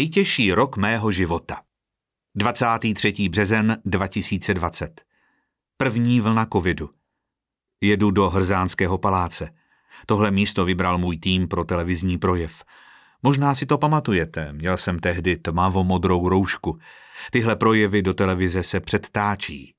Nejtěžší 0.00 0.52
rok 0.52 0.76
mého 0.76 1.12
života. 1.12 1.62
23. 2.34 3.28
březen 3.28 3.76
2020. 3.84 5.04
První 5.76 6.20
vlna 6.20 6.46
covidu. 6.52 6.90
Jedu 7.80 8.10
do 8.10 8.30
Hrzánského 8.30 8.98
paláce. 8.98 9.50
Tohle 10.06 10.30
místo 10.30 10.64
vybral 10.64 10.98
můj 10.98 11.18
tým 11.18 11.48
pro 11.48 11.64
televizní 11.64 12.18
projev. 12.18 12.64
Možná 13.22 13.54
si 13.54 13.66
to 13.66 13.78
pamatujete, 13.78 14.52
měl 14.52 14.76
jsem 14.76 14.98
tehdy 14.98 15.36
tmavo-modrou 15.36 16.28
roušku. 16.28 16.78
Tyhle 17.30 17.56
projevy 17.56 18.02
do 18.02 18.14
televize 18.14 18.62
se 18.62 18.80
předtáčí. 18.80 19.74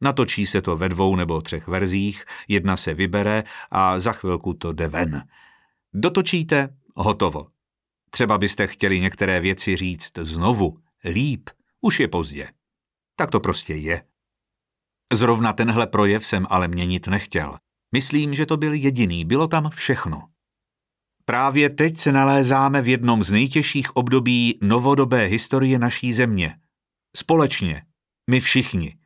Natočí 0.00 0.46
se 0.46 0.62
to 0.62 0.76
ve 0.76 0.88
dvou 0.88 1.16
nebo 1.16 1.40
třech 1.40 1.68
verzích, 1.68 2.24
jedna 2.48 2.76
se 2.76 2.94
vybere 2.94 3.44
a 3.70 4.00
za 4.00 4.12
chvilku 4.12 4.54
to 4.54 4.72
jde 4.72 4.88
ven. 4.88 5.22
Dotočíte, 5.94 6.68
hotovo. 6.94 7.55
Třeba 8.16 8.38
byste 8.38 8.66
chtěli 8.66 9.00
některé 9.00 9.40
věci 9.40 9.76
říct 9.76 10.12
znovu, 10.18 10.78
líp, 11.04 11.50
už 11.80 12.00
je 12.00 12.08
pozdě. 12.08 12.52
Tak 13.16 13.30
to 13.30 13.40
prostě 13.40 13.74
je. 13.74 14.04
Zrovna 15.12 15.52
tenhle 15.52 15.86
projev 15.86 16.26
jsem 16.26 16.46
ale 16.50 16.68
měnit 16.68 17.06
nechtěl. 17.06 17.58
Myslím, 17.92 18.34
že 18.34 18.46
to 18.46 18.56
byl 18.56 18.72
jediný, 18.72 19.24
bylo 19.24 19.48
tam 19.48 19.70
všechno. 19.70 20.28
Právě 21.24 21.70
teď 21.70 21.96
se 21.96 22.12
nalézáme 22.12 22.82
v 22.82 22.88
jednom 22.88 23.22
z 23.22 23.30
nejtěžších 23.30 23.96
období 23.96 24.58
novodobé 24.62 25.24
historie 25.24 25.78
naší 25.78 26.12
země. 26.12 26.58
Společně, 27.16 27.84
my 28.30 28.40
všichni. 28.40 28.98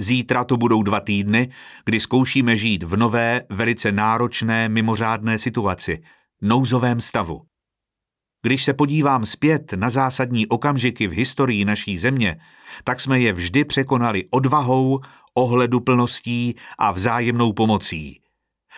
Zítra 0.00 0.44
to 0.44 0.56
budou 0.56 0.82
dva 0.82 1.00
týdny, 1.00 1.52
kdy 1.84 2.00
zkoušíme 2.00 2.56
žít 2.56 2.82
v 2.82 2.96
nové, 2.96 3.42
velice 3.50 3.92
náročné, 3.92 4.68
mimořádné 4.68 5.38
situaci, 5.38 6.02
nouzovém 6.40 7.00
stavu. 7.00 7.51
Když 8.42 8.64
se 8.64 8.74
podívám 8.74 9.26
zpět 9.26 9.72
na 9.72 9.90
zásadní 9.90 10.46
okamžiky 10.46 11.06
v 11.06 11.12
historii 11.12 11.64
naší 11.64 11.98
země, 11.98 12.40
tak 12.84 13.00
jsme 13.00 13.20
je 13.20 13.32
vždy 13.32 13.64
překonali 13.64 14.24
odvahou, 14.30 15.00
ohleduplností 15.34 16.54
a 16.78 16.92
vzájemnou 16.92 17.52
pomocí. 17.52 18.20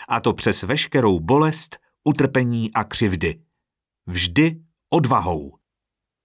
A 0.09 0.21
to 0.21 0.33
přes 0.33 0.63
veškerou 0.63 1.21
bolest, 1.21 1.79
utrpení 2.05 2.73
a 2.75 2.85
křivdy. 2.85 3.41
Vždy 4.07 4.61
odvahou. 4.91 5.59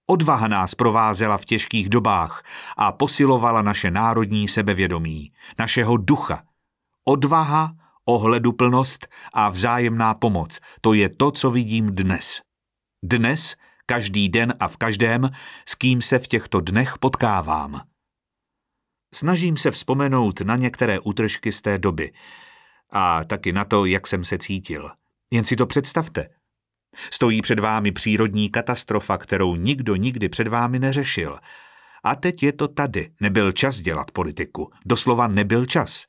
Odvaha 0.06 0.48
nás 0.48 0.74
provázela 0.74 1.38
v 1.38 1.44
těžkých 1.44 1.88
dobách 1.88 2.44
a 2.76 2.92
posilovala 2.92 3.62
naše 3.62 3.90
národní 3.90 4.48
sebevědomí, 4.48 5.32
našeho 5.58 5.96
ducha. 5.96 6.42
Odvaha, 7.04 7.72
ohleduplnost 8.04 9.08
a 9.32 9.48
vzájemná 9.48 10.14
pomoc, 10.14 10.58
to 10.80 10.92
je 10.92 11.08
to, 11.08 11.30
co 11.30 11.50
vidím 11.50 11.94
dnes. 11.94 12.49
Dnes, 13.02 13.56
každý 13.86 14.28
den 14.28 14.54
a 14.60 14.68
v 14.68 14.76
každém, 14.76 15.30
s 15.68 15.74
kým 15.74 16.02
se 16.02 16.18
v 16.18 16.26
těchto 16.26 16.60
dnech 16.60 16.98
potkávám. 16.98 17.80
Snažím 19.14 19.56
se 19.56 19.70
vzpomenout 19.70 20.40
na 20.40 20.56
některé 20.56 21.00
útržky 21.00 21.52
z 21.52 21.62
té 21.62 21.78
doby 21.78 22.12
a 22.90 23.24
taky 23.24 23.52
na 23.52 23.64
to, 23.64 23.84
jak 23.84 24.06
jsem 24.06 24.24
se 24.24 24.38
cítil. 24.38 24.90
Jen 25.30 25.44
si 25.44 25.56
to 25.56 25.66
představte. 25.66 26.28
Stojí 27.10 27.42
před 27.42 27.58
vámi 27.58 27.92
přírodní 27.92 28.50
katastrofa, 28.50 29.18
kterou 29.18 29.56
nikdo 29.56 29.96
nikdy 29.96 30.28
před 30.28 30.48
vámi 30.48 30.78
neřešil. 30.78 31.38
A 32.04 32.14
teď 32.14 32.42
je 32.42 32.52
to 32.52 32.68
tady. 32.68 33.12
Nebyl 33.20 33.52
čas 33.52 33.76
dělat 33.76 34.10
politiku. 34.10 34.72
Doslova 34.86 35.28
nebyl 35.28 35.66
čas. 35.66 36.06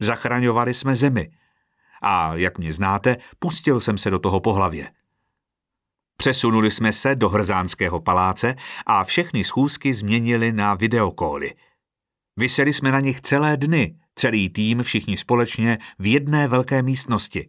Zachraňovali 0.00 0.74
jsme 0.74 0.96
zemi. 0.96 1.30
A 2.02 2.34
jak 2.34 2.58
mě 2.58 2.72
znáte, 2.72 3.16
pustil 3.38 3.80
jsem 3.80 3.98
se 3.98 4.10
do 4.10 4.18
toho 4.18 4.40
po 4.40 4.52
hlavě. 4.52 4.90
Přesunuli 6.16 6.70
jsme 6.70 6.92
se 6.92 7.14
do 7.14 7.28
Hrzánského 7.28 8.00
paláce 8.00 8.54
a 8.86 9.04
všechny 9.04 9.44
schůzky 9.44 9.94
změnili 9.94 10.52
na 10.52 10.74
videokóly. 10.74 11.54
Vyseli 12.36 12.72
jsme 12.72 12.92
na 12.92 13.00
nich 13.00 13.20
celé 13.20 13.56
dny, 13.56 13.96
celý 14.14 14.48
tým, 14.48 14.82
všichni 14.82 15.16
společně, 15.16 15.78
v 15.98 16.12
jedné 16.12 16.48
velké 16.48 16.82
místnosti. 16.82 17.48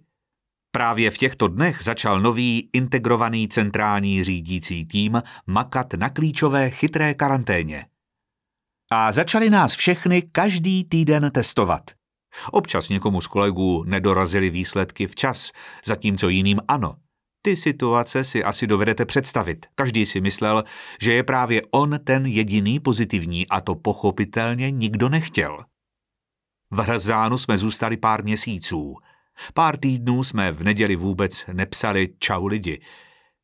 Právě 0.71 1.11
v 1.11 1.17
těchto 1.17 1.47
dnech 1.47 1.77
začal 1.81 2.21
nový 2.21 2.69
integrovaný 2.73 3.47
centrální 3.47 4.23
řídící 4.23 4.85
tým 4.85 5.21
makat 5.47 5.93
na 5.93 6.09
klíčové 6.09 6.69
chytré 6.69 7.13
karanténě. 7.13 7.85
A 8.91 9.11
začali 9.11 9.49
nás 9.49 9.75
všechny 9.75 10.21
každý 10.21 10.83
týden 10.83 11.31
testovat. 11.33 11.91
Občas 12.51 12.89
někomu 12.89 13.21
z 13.21 13.27
kolegů 13.27 13.83
nedorazily 13.83 14.49
výsledky 14.49 15.07
včas, 15.07 15.51
zatímco 15.85 16.29
jiným 16.29 16.59
ano. 16.67 16.95
Ty 17.45 17.55
situace 17.55 18.23
si 18.23 18.43
asi 18.43 18.67
dovedete 18.67 19.05
představit. 19.05 19.65
Každý 19.75 20.05
si 20.05 20.21
myslel, 20.21 20.63
že 21.01 21.13
je 21.13 21.23
právě 21.23 21.61
on 21.71 21.99
ten 22.03 22.25
jediný 22.25 22.79
pozitivní 22.79 23.47
a 23.47 23.61
to 23.61 23.75
pochopitelně 23.75 24.71
nikdo 24.71 25.09
nechtěl. 25.09 25.65
V 26.71 26.79
Hrzánu 26.79 27.37
jsme 27.37 27.57
zůstali 27.57 27.97
pár 27.97 28.23
měsíců. 28.23 28.95
Pár 29.53 29.77
týdnů 29.77 30.23
jsme 30.23 30.51
v 30.51 30.63
neděli 30.63 30.95
vůbec 30.95 31.45
nepsali 31.53 32.09
čau 32.19 32.47
lidi. 32.47 32.81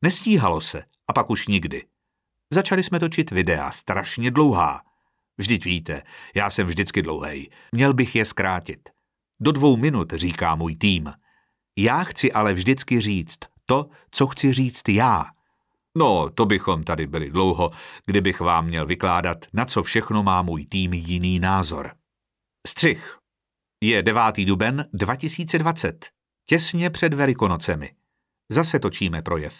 Nestíhalo 0.02 0.60
se 0.60 0.82
a 1.08 1.12
pak 1.12 1.30
už 1.30 1.48
nikdy. 1.48 1.82
Začali 2.52 2.82
jsme 2.82 3.00
točit 3.00 3.30
videa, 3.30 3.70
strašně 3.70 4.30
dlouhá. 4.30 4.82
Vždyť 5.38 5.64
víte, 5.64 6.02
já 6.34 6.50
jsem 6.50 6.66
vždycky 6.66 7.02
dlouhý. 7.02 7.50
Měl 7.72 7.94
bych 7.94 8.16
je 8.16 8.24
zkrátit. 8.24 8.88
Do 9.40 9.52
dvou 9.52 9.76
minut, 9.76 10.12
říká 10.12 10.54
můj 10.54 10.76
tým. 10.76 11.12
Já 11.78 12.04
chci 12.04 12.32
ale 12.32 12.54
vždycky 12.54 13.00
říct 13.00 13.51
to, 13.66 13.88
co 14.10 14.26
chci 14.26 14.52
říct 14.52 14.88
já. 14.88 15.24
No, 15.98 16.30
to 16.30 16.46
bychom 16.46 16.84
tady 16.84 17.06
byli 17.06 17.30
dlouho, 17.30 17.70
kdybych 18.06 18.40
vám 18.40 18.66
měl 18.66 18.86
vykládat, 18.86 19.38
na 19.52 19.64
co 19.64 19.82
všechno 19.82 20.22
má 20.22 20.42
můj 20.42 20.66
tým 20.66 20.92
jiný 20.92 21.38
názor. 21.38 21.92
Střih. 22.66 23.18
Je 23.82 24.02
9. 24.02 24.22
duben 24.44 24.88
2020, 24.92 26.06
těsně 26.46 26.90
před 26.90 27.14
Velikonocemi. 27.14 27.90
Zase 28.48 28.78
točíme 28.78 29.22
projev. 29.22 29.54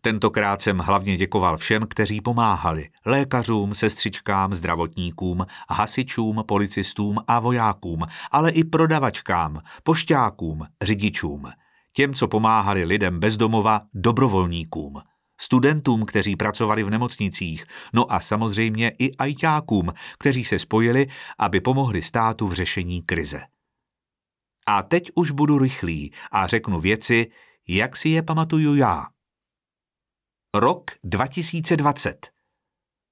Tentokrát 0.00 0.62
jsem 0.62 0.78
hlavně 0.78 1.16
děkoval 1.16 1.56
všem, 1.56 1.86
kteří 1.86 2.20
pomáhali. 2.20 2.88
Lékařům, 3.06 3.74
sestřičkám, 3.74 4.54
zdravotníkům, 4.54 5.46
hasičům, 5.70 6.44
policistům 6.48 7.18
a 7.28 7.40
vojákům, 7.40 8.06
ale 8.30 8.50
i 8.50 8.64
prodavačkám, 8.64 9.60
pošťákům, 9.82 10.66
řidičům– 10.82 11.50
těm, 11.96 12.14
co 12.14 12.28
pomáhali 12.28 12.84
lidem 12.84 13.20
bezdomova, 13.20 13.80
dobrovolníkům, 13.94 15.02
studentům, 15.40 16.04
kteří 16.04 16.36
pracovali 16.36 16.82
v 16.82 16.90
nemocnicích, 16.90 17.64
no 17.94 18.12
a 18.12 18.20
samozřejmě 18.20 18.92
i 18.98 19.16
ajťákům, 19.16 19.92
kteří 20.18 20.44
se 20.44 20.58
spojili, 20.58 21.06
aby 21.38 21.60
pomohli 21.60 22.02
státu 22.02 22.48
v 22.48 22.52
řešení 22.52 23.02
krize. 23.02 23.40
A 24.66 24.82
teď 24.82 25.10
už 25.14 25.30
budu 25.30 25.58
rychlý 25.58 26.12
a 26.32 26.46
řeknu 26.46 26.80
věci, 26.80 27.26
jak 27.68 27.96
si 27.96 28.08
je 28.08 28.22
pamatuju 28.22 28.74
já. 28.74 29.06
Rok 30.54 30.90
2020. 31.04 32.30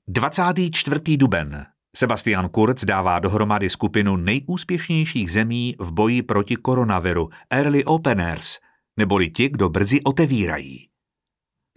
24. 0.09 1.17
duben. 1.17 1.67
Sebastian 1.97 2.49
Kurz 2.49 2.85
dává 2.85 3.19
dohromady 3.19 3.71
skupinu 3.71 4.17
nejúspěšnějších 4.17 5.33
zemí 5.33 5.77
v 5.79 5.93
boji 5.93 6.23
proti 6.23 6.57
koronaviru, 6.57 7.29
Early 7.51 7.85
Openers, 7.85 8.59
neboli 8.97 9.31
ti, 9.31 9.49
kdo 9.49 9.69
brzy 9.69 10.03
otevírají. 10.03 10.89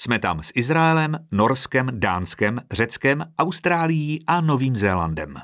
Jsme 0.01 0.19
tam 0.19 0.43
s 0.43 0.51
Izraelem, 0.55 1.27
Norskem, 1.31 1.89
Dánskem, 1.99 2.61
Řeckem, 2.71 3.33
Austrálií 3.39 4.25
a 4.27 4.41
Novým 4.41 4.75
Zélandem. 4.75 5.35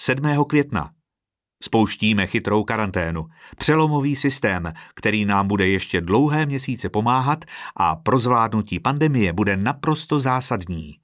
7. 0.00 0.44
května 0.48 0.94
spouštíme 1.62 2.26
chytrou 2.26 2.64
karanténu, 2.64 3.28
přelomový 3.56 4.16
systém, 4.16 4.72
který 4.94 5.24
nám 5.24 5.48
bude 5.48 5.68
ještě 5.68 6.00
dlouhé 6.00 6.46
měsíce 6.46 6.88
pomáhat 6.88 7.44
a 7.76 7.96
pro 7.96 8.18
zvládnutí 8.18 8.80
pandemie 8.80 9.32
bude 9.32 9.56
naprosto 9.56 10.20
zásadní. 10.20 10.98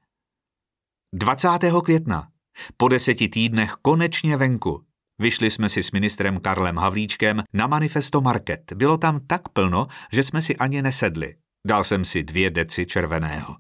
20. 1.15 1.49
května 1.85 2.29
po 2.77 2.89
deseti 2.89 3.29
týdnech 3.29 3.73
konečně 3.83 4.37
venku 4.37 4.88
Vyšli 5.19 5.51
jsme 5.51 5.69
si 5.69 5.83
s 5.83 5.91
ministrem 5.91 6.41
Karlem 6.41 6.77
Havlíčkem 6.77 7.43
na 7.53 7.67
manifesto 7.67 8.21
Market. 8.21 8.73
Bylo 8.73 8.99
tam 8.99 9.21
tak 9.27 9.49
plno, 9.49 9.87
že 10.13 10.23
jsme 10.23 10.43
si 10.43 10.57
ani 10.57 10.83
nesedli. 10.83 11.35
Dal 11.67 11.85
jsem 11.85 12.05
si 12.05 12.23
dvě 12.23 12.51
deci 12.51 12.87
červeného. 12.87 13.57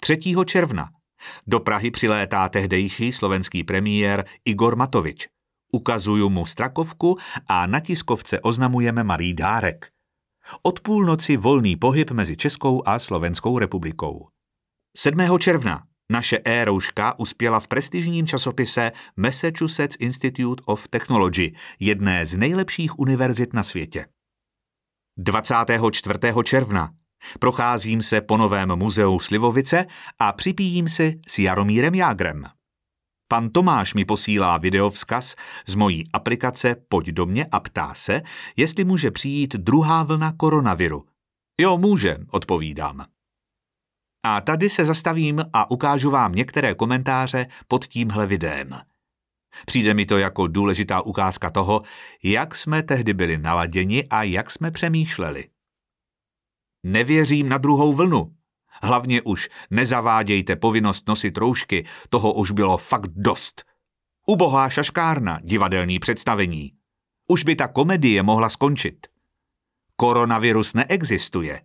3. 0.00 0.18
června 0.46 0.90
do 1.46 1.60
Prahy 1.60 1.90
přilétá 1.90 2.48
tehdejší 2.48 3.12
slovenský 3.12 3.64
premiér 3.64 4.24
Igor 4.44 4.76
Matovič. 4.76 5.28
Ukazuju 5.72 6.30
mu 6.30 6.46
strakovku 6.46 7.16
a 7.48 7.66
na 7.66 7.80
tiskovce 7.80 8.40
oznamujeme 8.40 9.04
malý 9.04 9.34
dárek. 9.34 9.88
Od 10.62 10.80
půlnoci 10.80 11.36
volný 11.36 11.76
pohyb 11.76 12.10
mezi 12.10 12.36
Českou 12.36 12.88
a 12.88 12.98
Slovenskou 12.98 13.58
republikou. 13.58 14.28
7. 14.96 15.38
června 15.38 15.82
naše 16.12 16.38
e-rouška 16.44 17.18
uspěla 17.18 17.60
v 17.60 17.68
prestižním 17.68 18.26
časopise 18.26 18.92
Massachusetts 19.16 19.96
Institute 20.00 20.62
of 20.66 20.88
Technology, 20.88 21.54
jedné 21.80 22.26
z 22.26 22.36
nejlepších 22.36 22.98
univerzit 22.98 23.52
na 23.52 23.62
světě. 23.62 24.06
24. 25.18 26.18
června 26.44 26.90
Procházím 27.38 28.02
se 28.02 28.20
po 28.20 28.36
novém 28.36 28.76
muzeu 28.76 29.18
Slivovice 29.18 29.86
a 30.18 30.32
připíjím 30.32 30.88
si 30.88 31.20
s 31.28 31.38
Jaromírem 31.38 31.94
Jágrem. 31.94 32.44
Pan 33.28 33.50
Tomáš 33.50 33.94
mi 33.94 34.04
posílá 34.04 34.58
videovzkaz 34.58 35.36
z 35.66 35.74
mojí 35.74 36.08
aplikace 36.12 36.76
Pojď 36.88 37.08
do 37.08 37.26
mě 37.26 37.46
a 37.52 37.60
ptá 37.60 37.94
se, 37.94 38.22
jestli 38.56 38.84
může 38.84 39.10
přijít 39.10 39.54
druhá 39.56 40.02
vlna 40.02 40.32
koronaviru. 40.32 41.04
Jo, 41.60 41.78
může, 41.78 42.16
odpovídám. 42.30 43.06
A 44.26 44.40
tady 44.40 44.70
se 44.70 44.84
zastavím 44.84 45.44
a 45.52 45.70
ukážu 45.70 46.10
vám 46.10 46.32
některé 46.32 46.74
komentáře 46.74 47.46
pod 47.68 47.86
tímhle 47.86 48.26
videem. 48.26 48.70
Přijde 49.66 49.94
mi 49.94 50.06
to 50.06 50.18
jako 50.18 50.46
důležitá 50.46 51.00
ukázka 51.00 51.50
toho, 51.50 51.82
jak 52.22 52.54
jsme 52.54 52.82
tehdy 52.82 53.14
byli 53.14 53.38
naladěni 53.38 54.04
a 54.10 54.22
jak 54.22 54.50
jsme 54.50 54.70
přemýšleli. 54.70 55.48
Nevěřím 56.82 57.48
na 57.48 57.58
druhou 57.58 57.94
vlnu. 57.94 58.36
Hlavně 58.82 59.22
už 59.22 59.48
nezavádějte 59.70 60.56
povinnost 60.56 61.08
nosit 61.08 61.38
roušky, 61.38 61.86
toho 62.08 62.32
už 62.32 62.50
bylo 62.50 62.78
fakt 62.78 63.10
dost. 63.10 63.64
Ubohá 64.26 64.68
šaškárna, 64.70 65.38
divadelní 65.42 65.98
představení. 65.98 66.72
Už 67.28 67.44
by 67.44 67.56
ta 67.56 67.68
komedie 67.68 68.22
mohla 68.22 68.48
skončit. 68.48 69.06
Koronavirus 69.96 70.74
neexistuje. 70.74 71.60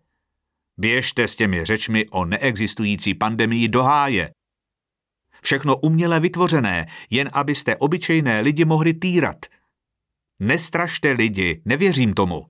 Běžte 0.80 1.28
s 1.28 1.36
těmi 1.36 1.66
řečmi 1.66 2.10
o 2.10 2.26
neexistující 2.26 3.14
pandemii 3.14 3.68
do 3.68 3.84
háje. 3.84 4.32
Všechno 5.42 5.78
uměle 5.78 6.20
vytvořené, 6.20 6.88
jen 7.10 7.30
abyste 7.34 7.76
obyčejné 7.76 8.42
lidi 8.42 8.66
mohli 8.66 8.94
týrat. 8.94 9.46
Nestrašte 10.40 11.12
lidi, 11.12 11.62
nevěřím 11.66 12.14
tomu. 12.14 12.46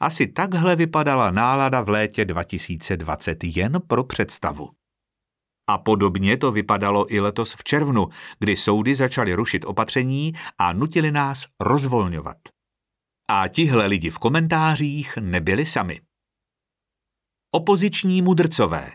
Asi 0.00 0.26
takhle 0.26 0.76
vypadala 0.76 1.30
nálada 1.30 1.80
v 1.80 1.88
létě 1.88 2.24
2020 2.24 3.44
jen 3.44 3.78
pro 3.86 4.04
představu. 4.04 4.70
A 5.66 5.78
podobně 5.78 6.36
to 6.36 6.52
vypadalo 6.52 7.14
i 7.14 7.20
letos 7.20 7.54
v 7.54 7.64
červnu, 7.64 8.06
kdy 8.38 8.56
soudy 8.56 8.94
začaly 8.94 9.34
rušit 9.34 9.64
opatření 9.64 10.32
a 10.58 10.72
nutili 10.72 11.12
nás 11.12 11.46
rozvolňovat. 11.60 12.36
A 13.28 13.48
tihle 13.48 13.86
lidi 13.86 14.10
v 14.10 14.18
komentářích 14.18 15.16
nebyli 15.16 15.66
sami. 15.66 16.00
Opoziční 17.50 18.22
mudrcové. 18.22 18.92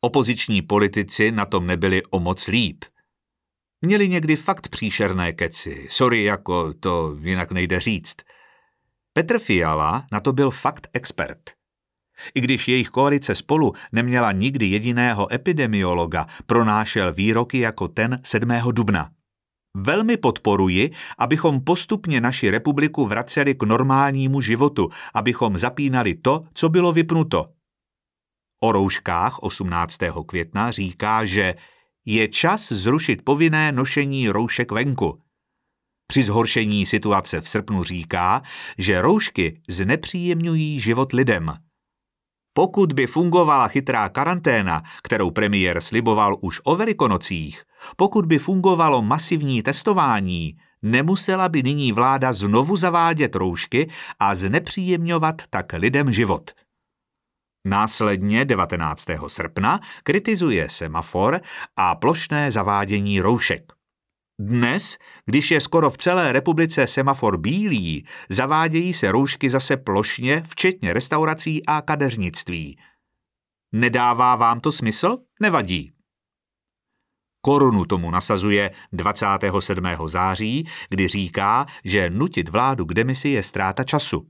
Opoziční 0.00 0.62
politici 0.62 1.32
na 1.32 1.46
tom 1.46 1.66
nebyli 1.66 2.02
o 2.02 2.20
moc 2.20 2.46
líp. 2.46 2.84
Měli 3.82 4.08
někdy 4.08 4.36
fakt 4.36 4.68
příšerné 4.68 5.32
keci, 5.32 5.86
sorry, 5.90 6.22
jako 6.22 6.74
to 6.74 7.16
jinak 7.20 7.52
nejde 7.52 7.80
říct– 7.80 8.16
Petr 9.14 9.38
Fiala 9.38 10.06
na 10.12 10.20
to 10.20 10.32
byl 10.32 10.50
fakt 10.50 10.88
expert. 10.92 11.40
I 12.34 12.40
když 12.40 12.68
jejich 12.68 12.88
koalice 12.88 13.34
spolu 13.34 13.72
neměla 13.92 14.32
nikdy 14.32 14.66
jediného 14.66 15.34
epidemiologa, 15.34 16.26
pronášel 16.46 17.12
výroky 17.12 17.58
jako 17.58 17.88
ten 17.88 18.20
7. 18.24 18.48
dubna. 18.72 19.10
Velmi 19.76 20.16
podporuji, 20.16 20.90
abychom 21.18 21.60
postupně 21.60 22.20
naši 22.20 22.50
republiku 22.50 23.06
vraceli 23.06 23.54
k 23.54 23.62
normálnímu 23.62 24.40
životu, 24.40 24.88
abychom 25.14 25.58
zapínali 25.58 26.14
to, 26.14 26.40
co 26.54 26.68
bylo 26.68 26.92
vypnuto. 26.92 27.52
O 28.62 28.72
rouškách 28.72 29.38
18. 29.42 29.98
května 30.26 30.70
říká, 30.70 31.24
že 31.24 31.54
je 32.04 32.28
čas 32.28 32.72
zrušit 32.72 33.24
povinné 33.24 33.72
nošení 33.72 34.28
roušek 34.28 34.72
venku. 34.72 35.22
Při 36.06 36.22
zhoršení 36.22 36.86
situace 36.86 37.40
v 37.40 37.48
srpnu 37.48 37.84
říká, 37.84 38.42
že 38.78 39.02
roušky 39.02 39.60
znepříjemňují 39.68 40.80
život 40.80 41.12
lidem. 41.12 41.52
Pokud 42.54 42.92
by 42.92 43.06
fungovala 43.06 43.68
chytrá 43.68 44.08
karanténa, 44.08 44.82
kterou 45.02 45.30
premiér 45.30 45.80
sliboval 45.80 46.36
už 46.40 46.60
o 46.64 46.76
velikonocích, 46.76 47.62
pokud 47.96 48.26
by 48.26 48.38
fungovalo 48.38 49.02
masivní 49.02 49.62
testování, 49.62 50.56
nemusela 50.82 51.48
by 51.48 51.62
nyní 51.62 51.92
vláda 51.92 52.32
znovu 52.32 52.76
zavádět 52.76 53.34
roušky 53.34 53.90
a 54.18 54.34
znepříjemňovat 54.34 55.42
tak 55.50 55.72
lidem 55.72 56.12
život. 56.12 56.50
Následně 57.66 58.44
19. 58.44 59.06
srpna 59.26 59.80
kritizuje 60.02 60.68
semafor 60.68 61.40
a 61.76 61.94
plošné 61.94 62.50
zavádění 62.50 63.20
roušek. 63.20 63.72
Dnes, 64.44 64.98
když 65.26 65.50
je 65.50 65.60
skoro 65.60 65.90
v 65.90 65.98
celé 65.98 66.32
republice 66.32 66.86
semafor 66.86 67.38
bílý, 67.38 68.06
zavádějí 68.28 68.92
se 68.92 69.12
roušky 69.12 69.50
zase 69.50 69.76
plošně, 69.76 70.42
včetně 70.46 70.92
restaurací 70.92 71.66
a 71.66 71.82
kadeřnictví. 71.82 72.78
Nedává 73.72 74.36
vám 74.36 74.60
to 74.60 74.72
smysl? 74.72 75.18
Nevadí. 75.40 75.92
Korunu 77.40 77.84
tomu 77.84 78.10
nasazuje 78.10 78.70
27. 78.92 79.84
září, 80.06 80.68
kdy 80.88 81.08
říká, 81.08 81.66
že 81.84 82.10
nutit 82.10 82.48
vládu 82.48 82.84
k 82.84 82.94
demisi 82.94 83.28
je 83.28 83.42
ztráta 83.42 83.84
času. 83.84 84.26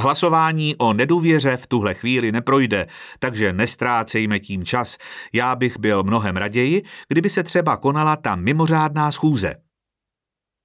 Hlasování 0.00 0.76
o 0.76 0.92
nedůvěře 0.92 1.56
v 1.56 1.66
tuhle 1.66 1.94
chvíli 1.94 2.32
neprojde, 2.32 2.86
takže 3.18 3.52
nestrácejme 3.52 4.40
tím 4.40 4.64
čas. 4.64 4.98
Já 5.32 5.56
bych 5.56 5.78
byl 5.78 6.02
mnohem 6.02 6.36
raději, 6.36 6.82
kdyby 7.08 7.30
se 7.30 7.42
třeba 7.42 7.76
konala 7.76 8.16
ta 8.16 8.36
mimořádná 8.36 9.12
schůze. 9.12 9.54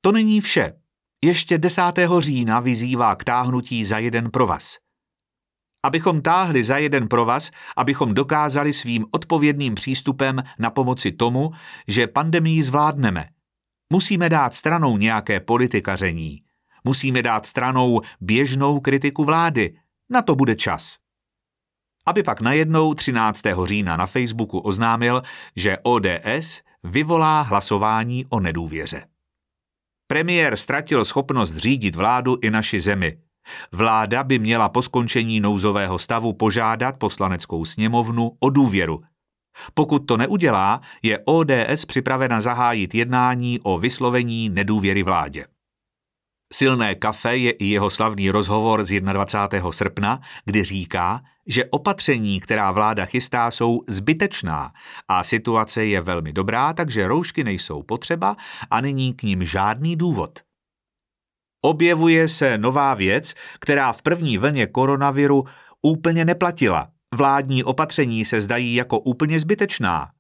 To 0.02 0.12
není 0.12 0.42
vše. 0.42 0.74
Ještě 1.24 1.58
10. 1.58 1.82
října 2.20 2.60
vyzývá 2.60 3.16
k 3.16 3.24
táhnutí 3.24 3.86
za 3.86 3.98
jeden 3.98 4.32
provaz. 4.32 4.78
Abychom 5.86 6.22
táhli 6.22 6.64
za 6.64 6.78
jeden 6.78 7.08
provaz, 7.08 7.52
abychom 7.78 8.14
dokázali 8.14 8.74
svým 8.74 9.06
odpovědným 9.12 9.76
přístupem 9.76 10.44
na 10.60 10.70
pomoci 10.70 11.12
tomu, 11.12 11.52
že 11.88 12.08
pandemii 12.08 12.64
zvládneme. 12.64 13.26
Musíme 13.94 14.30
dát 14.30 14.54
stranou 14.54 14.98
nějaké 14.98 15.40
politikaření. 15.40 16.45
Musíme 16.86 17.24
dát 17.24 17.46
stranou 17.46 18.02
běžnou 18.22 18.80
kritiku 18.80 19.24
vlády. 19.24 19.78
Na 20.10 20.22
to 20.22 20.36
bude 20.36 20.56
čas. 20.56 20.98
Aby 22.06 22.24
pak 22.24 22.42
najednou 22.42 22.94
13. 22.94 23.42
října 23.64 23.98
na 23.98 24.06
Facebooku 24.06 24.60
oznámil, 24.60 25.22
že 25.56 25.78
ODS 25.84 26.62
vyvolá 26.84 27.42
hlasování 27.42 28.26
o 28.30 28.40
nedůvěře. 28.40 29.08
Premiér 30.08 30.58
ztratil 30.58 31.06
schopnost 31.06 31.56
řídit 31.56 31.96
vládu 31.96 32.38
i 32.42 32.52
naši 32.52 32.82
zemi. 32.82 33.18
Vláda 33.72 34.24
by 34.24 34.40
měla 34.40 34.70
po 34.70 34.82
skončení 34.82 35.40
nouzového 35.40 36.00
stavu 36.00 36.34
požádat 36.34 36.98
poslaneckou 36.98 37.66
sněmovnu 37.66 38.32
o 38.40 38.50
důvěru. 38.50 39.04
Pokud 39.74 40.00
to 40.00 40.18
neudělá, 40.18 40.82
je 41.04 41.20
ODS 41.26 41.86
připravena 41.88 42.42
zahájit 42.42 42.96
jednání 42.96 43.60
o 43.64 43.78
vyslovení 43.78 44.50
nedůvěry 44.50 45.04
vládě. 45.04 45.46
Silné 46.54 46.96
kafe 46.96 47.38
je 47.38 47.52
i 47.52 47.66
jeho 47.66 47.90
slavný 47.90 48.30
rozhovor 48.30 48.86
z 48.86 49.02
21. 49.02 49.72
srpna, 49.72 50.22
kdy 50.46 50.64
říká, 50.64 51.22
že 51.48 51.66
opatření, 51.66 52.40
která 52.40 52.72
vláda 52.72 53.06
chystá, 53.06 53.52
jsou 53.52 53.82
zbytečná 53.88 54.72
a 55.08 55.24
situace 55.24 55.86
je 55.86 56.02
velmi 56.02 56.34
dobrá, 56.34 56.74
takže 56.74 57.08
roušky 57.08 57.44
nejsou 57.44 57.84
potřeba 57.84 58.36
a 58.70 58.82
není 58.82 59.14
k 59.14 59.24
ním 59.24 59.46
žádný 59.46 59.96
důvod. 59.96 60.40
Objevuje 61.62 62.28
se 62.28 62.58
nová 62.58 62.94
věc, 62.94 63.34
která 63.60 63.94
v 63.94 64.02
první 64.02 64.38
vlně 64.38 64.68
koronaviru 64.68 65.44
úplně 65.82 66.26
neplatila. 66.26 66.88
Vládní 67.16 67.64
opatření 67.64 68.26
se 68.26 68.42
zdají 68.42 68.76
jako 68.76 69.00
úplně 69.00 69.40
zbytečná. 69.40 70.15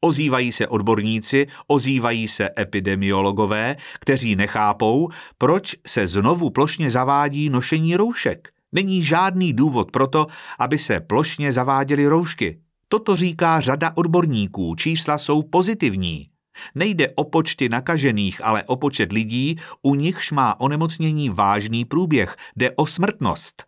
Ozývají 0.00 0.52
se 0.52 0.68
odborníci, 0.68 1.46
ozývají 1.66 2.28
se 2.28 2.50
epidemiologové, 2.58 3.76
kteří 4.00 4.36
nechápou, 4.36 5.08
proč 5.38 5.76
se 5.86 6.06
znovu 6.06 6.50
plošně 6.50 6.90
zavádí 6.90 7.50
nošení 7.50 7.96
roušek. 7.96 8.48
Není 8.72 9.02
žádný 9.02 9.52
důvod 9.52 9.90
pro 9.90 10.06
to, 10.06 10.26
aby 10.58 10.78
se 10.78 11.00
plošně 11.00 11.52
zaváděly 11.52 12.06
roušky. 12.06 12.60
Toto 12.88 13.16
říká 13.16 13.60
řada 13.60 13.92
odborníků, 13.94 14.74
čísla 14.74 15.18
jsou 15.18 15.42
pozitivní. 15.42 16.28
Nejde 16.74 17.08
o 17.14 17.24
počty 17.24 17.68
nakažených, 17.68 18.44
ale 18.44 18.64
o 18.64 18.76
počet 18.76 19.12
lidí, 19.12 19.56
u 19.82 19.94
nichž 19.94 20.32
má 20.32 20.60
onemocnění 20.60 21.30
vážný 21.30 21.84
průběh, 21.84 22.36
jde 22.56 22.70
o 22.70 22.86
smrtnost. 22.86 23.64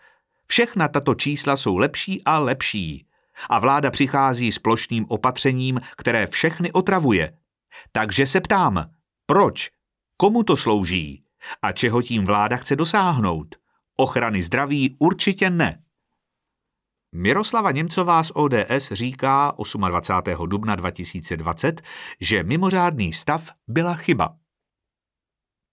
Všechna 0.47 0.89
tato 0.89 1.15
čísla 1.15 1.57
jsou 1.57 1.77
lepší 1.77 2.25
a 2.25 2.39
lepší 2.39 3.05
a 3.51 3.59
vláda 3.59 3.91
přichází 3.91 4.53
s 4.53 4.59
plošným 4.59 5.07
opatřením, 5.09 5.81
které 5.97 6.27
všechny 6.27 6.73
otravuje. 6.73 7.33
Takže 7.93 8.27
se 8.27 8.41
ptám, 8.41 8.91
proč? 9.27 9.71
Komu 10.17 10.43
to 10.43 10.57
slouží? 10.57 11.25
A 11.63 11.73
čeho 11.73 12.03
tím 12.03 12.27
vláda 12.27 12.57
chce 12.57 12.77
dosáhnout? 12.77 13.57
Ochrany 13.97 14.43
zdraví 14.43 14.97
určitě 14.99 15.51
ne. 15.51 15.83
Miroslava 17.15 17.71
Němcová 17.71 18.25
z 18.25 18.33
ODS 18.35 18.93
říká 18.93 19.53
28. 19.89 20.49
dubna 20.49 20.75
2020, 20.75 21.83
že 22.21 22.43
mimořádný 22.43 23.13
stav 23.13 23.51
byla 23.69 23.95
chyba. 23.95 24.37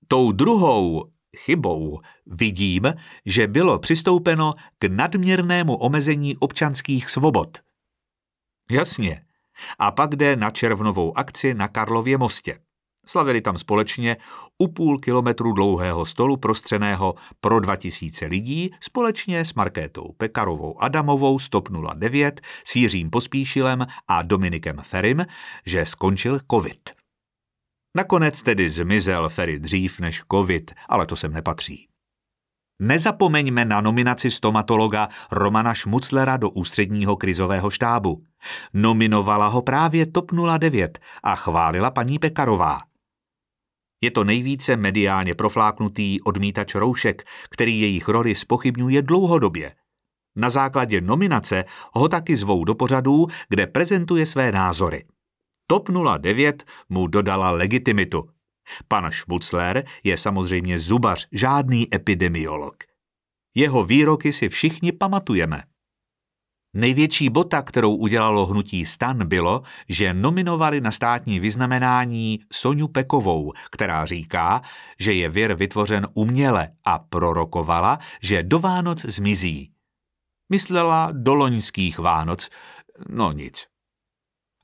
Tou 0.07 0.31
druhou 0.31 1.11
chybou 1.37 1.99
vidím, 2.25 2.93
že 3.25 3.47
bylo 3.47 3.79
přistoupeno 3.79 4.53
k 4.79 4.85
nadměrnému 4.85 5.75
omezení 5.75 6.37
občanských 6.37 7.09
svobod. 7.09 7.57
Jasně. 8.71 9.21
A 9.79 9.91
pak 9.91 10.15
jde 10.15 10.35
na 10.35 10.51
červnovou 10.51 11.17
akci 11.17 11.53
na 11.53 11.67
Karlově 11.67 12.17
mostě. 12.17 12.59
Slavili 13.05 13.41
tam 13.41 13.57
společně 13.57 14.17
u 14.57 14.67
půl 14.67 14.99
kilometru 14.99 15.53
dlouhého 15.53 16.05
stolu 16.05 16.37
prostřeného 16.37 17.15
pro 17.41 17.59
2000 17.59 18.25
lidí 18.25 18.71
společně 18.79 19.45
s 19.45 19.53
Markétou 19.53 20.13
Pekarovou 20.17 20.83
Adamovou 20.83 21.39
z 21.39 21.49
TOP 21.49 21.69
09, 21.95 22.41
s 22.63 22.75
Jiřím 22.75 23.09
Pospíšilem 23.09 23.85
a 24.07 24.21
Dominikem 24.21 24.77
Ferim, 24.81 25.25
že 25.65 25.85
skončil 25.85 26.39
covid. 26.51 26.89
Nakonec 27.95 28.43
tedy 28.43 28.69
zmizel 28.69 29.29
Ferry 29.29 29.59
dřív 29.59 29.99
než 29.99 30.23
covid, 30.31 30.71
ale 30.89 31.05
to 31.05 31.15
sem 31.15 31.33
nepatří. 31.33 31.87
Nezapomeňme 32.81 33.65
na 33.65 33.81
nominaci 33.81 34.31
stomatologa 34.31 35.09
Romana 35.31 35.73
Šmuclera 35.73 36.37
do 36.37 36.49
ústředního 36.49 37.15
krizového 37.15 37.69
štábu. 37.69 38.23
Nominovala 38.73 39.47
ho 39.47 39.61
právě 39.61 40.05
TOP 40.05 40.31
09 40.57 40.99
a 41.23 41.35
chválila 41.35 41.91
paní 41.91 42.19
Pekarová. 42.19 42.79
Je 44.01 44.11
to 44.11 44.23
nejvíce 44.23 44.75
mediálně 44.75 45.35
profláknutý 45.35 46.21
odmítač 46.21 46.75
roušek, 46.75 47.23
který 47.49 47.81
jejich 47.81 48.07
roli 48.07 48.35
spochybňuje 48.35 49.01
dlouhodobě. 49.01 49.75
Na 50.35 50.49
základě 50.49 51.01
nominace 51.01 51.65
ho 51.93 52.09
taky 52.09 52.37
zvou 52.37 52.63
do 52.63 52.75
pořadů, 52.75 53.27
kde 53.49 53.67
prezentuje 53.67 54.25
své 54.25 54.51
názory. 54.51 55.05
TOP 55.67 55.89
09 55.89 56.63
mu 56.89 57.07
dodala 57.07 57.51
legitimitu. 57.51 58.29
Pan 58.87 59.11
Šmucler 59.11 59.85
je 60.03 60.17
samozřejmě 60.17 60.79
zubař, 60.79 61.27
žádný 61.31 61.95
epidemiolog. 61.95 62.83
Jeho 63.55 63.83
výroky 63.83 64.33
si 64.33 64.49
všichni 64.49 64.91
pamatujeme. 64.91 65.63
Největší 66.73 67.29
bota, 67.29 67.61
kterou 67.61 67.95
udělalo 67.95 68.45
hnutí 68.45 68.85
stan, 68.85 69.27
bylo, 69.27 69.61
že 69.89 70.13
nominovali 70.13 70.81
na 70.81 70.91
státní 70.91 71.39
vyznamenání 71.39 72.39
Soňu 72.53 72.87
Pekovou, 72.87 73.53
která 73.71 74.05
říká, 74.05 74.61
že 74.99 75.13
je 75.13 75.29
vir 75.29 75.53
vytvořen 75.53 76.07
uměle 76.13 76.69
a 76.85 76.99
prorokovala, 76.99 77.99
že 78.21 78.43
do 78.43 78.59
Vánoc 78.59 79.05
zmizí. 79.05 79.71
Myslela 80.49 81.09
do 81.11 81.33
loňských 81.33 81.99
Vánoc, 81.99 82.49
no 83.09 83.31
nic. 83.31 83.67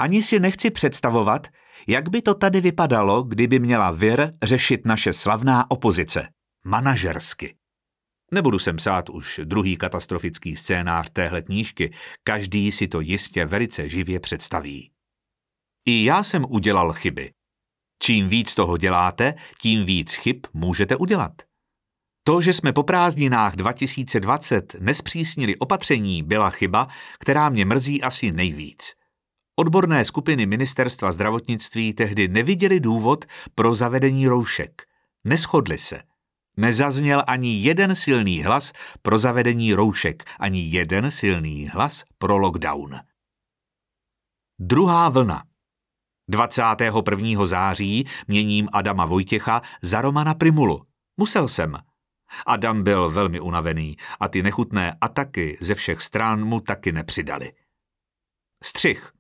Ani 0.04 0.24
si 0.24 0.40
nechci 0.40 0.72
představovat, 0.72 1.48
jak 1.88 2.10
by 2.10 2.22
to 2.22 2.34
tady 2.34 2.62
vypadalo, 2.62 3.24
kdyby 3.24 3.60
měla 3.60 3.92
vir 3.92 4.34
řešit 4.44 4.86
naše 4.86 5.14
slavná 5.14 5.72
opozice. 5.72 6.28
Manažersky. 6.66 7.56
Nebudu 8.32 8.60
sem 8.60 8.76
psát 8.76 9.10
už 9.10 9.40
druhý 9.44 9.78
katastrofický 9.78 10.56
scénář 10.56 11.10
téhle 11.14 11.42
knížky, 11.42 11.94
každý 12.24 12.72
si 12.72 12.88
to 12.88 13.00
jistě 13.00 13.46
velice 13.46 13.90
živě 13.90 14.20
představí. 14.20 14.92
I 15.86 16.06
já 16.06 16.24
jsem 16.24 16.46
udělal 16.50 16.94
chyby. 16.94 17.32
Čím 18.02 18.30
víc 18.30 18.56
toho 18.56 18.78
děláte, 18.78 19.34
tím 19.62 19.86
víc 19.86 20.14
chyb 20.14 20.38
můžete 20.54 20.96
udělat. 20.96 21.32
To, 22.24 22.42
že 22.42 22.54
jsme 22.54 22.74
po 22.74 22.84
prázdninách 22.84 23.56
2020 23.56 24.76
nespřísnili 24.80 25.56
opatření, 25.56 26.24
byla 26.24 26.50
chyba, 26.50 26.88
která 27.20 27.50
mě 27.50 27.66
mrzí 27.66 28.02
asi 28.02 28.32
nejvíc. 28.32 29.03
Odborné 29.56 30.06
skupiny 30.06 30.46
ministerstva 30.46 31.12
zdravotnictví 31.12 31.94
tehdy 31.94 32.28
neviděli 32.28 32.80
důvod 32.80 33.26
pro 33.56 33.76
zavedení 33.76 34.28
roušek. 34.28 34.82
Neschodli 35.24 35.78
se– 35.78 36.02
Nezazněl 36.58 37.24
ani 37.28 37.62
jeden 37.62 37.96
silný 37.96 38.44
hlas 38.44 38.74
pro 39.02 39.20
zavedení 39.20 39.74
roušek, 39.74 40.24
ani 40.40 40.62
jeden 40.62 41.12
silný 41.12 41.68
hlas 41.68 42.04
pro 42.18 42.38
lockdown. 42.38 43.00
Druhá 44.60 45.10
vlna. 45.10 45.44
21. 46.30 47.46
září 47.46 48.08
měním 48.28 48.70
Adama 48.74 49.06
Vojtěcha 49.06 49.62
za 49.82 50.02
Romana 50.02 50.34
Primulu. 50.34 50.86
Musel 51.18 51.48
jsem. 51.48 51.78
Adam 52.46 52.84
byl 52.84 53.10
velmi 53.12 53.40
unavený 53.40 53.98
a 54.20 54.28
ty 54.28 54.44
nechutné 54.44 54.98
ataky 55.02 55.58
ze 55.62 55.76
všech 55.76 56.02
stran 56.02 56.46
mu 56.46 56.60
taky 56.60 56.92
nepřidali. 56.92 57.54
Střih. 58.64 59.13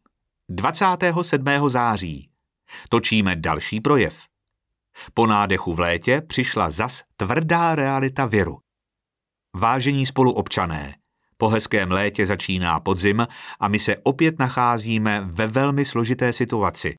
27. 0.50 1.70
září. 1.70 2.30
Točíme 2.90 3.36
další 3.36 3.82
projev. 3.82 4.24
Po 5.14 5.28
nádechu 5.28 5.74
v 5.74 5.80
létě 5.80 6.22
přišla 6.22 6.70
zas 6.70 7.04
tvrdá 7.18 7.76
realita 7.76 8.26
viru. 8.26 8.60
Vážení 9.56 10.06
spoluobčané, 10.06 10.96
po 11.38 11.50
hezkém 11.50 11.92
létě 11.92 12.26
začíná 12.26 12.80
podzim 12.80 13.28
a 13.60 13.68
my 13.68 13.80
se 13.80 13.98
opět 13.98 14.40
nacházíme 14.40 15.22
ve 15.22 15.48
velmi 15.48 15.86
složité 15.86 16.34
situaci. 16.34 16.96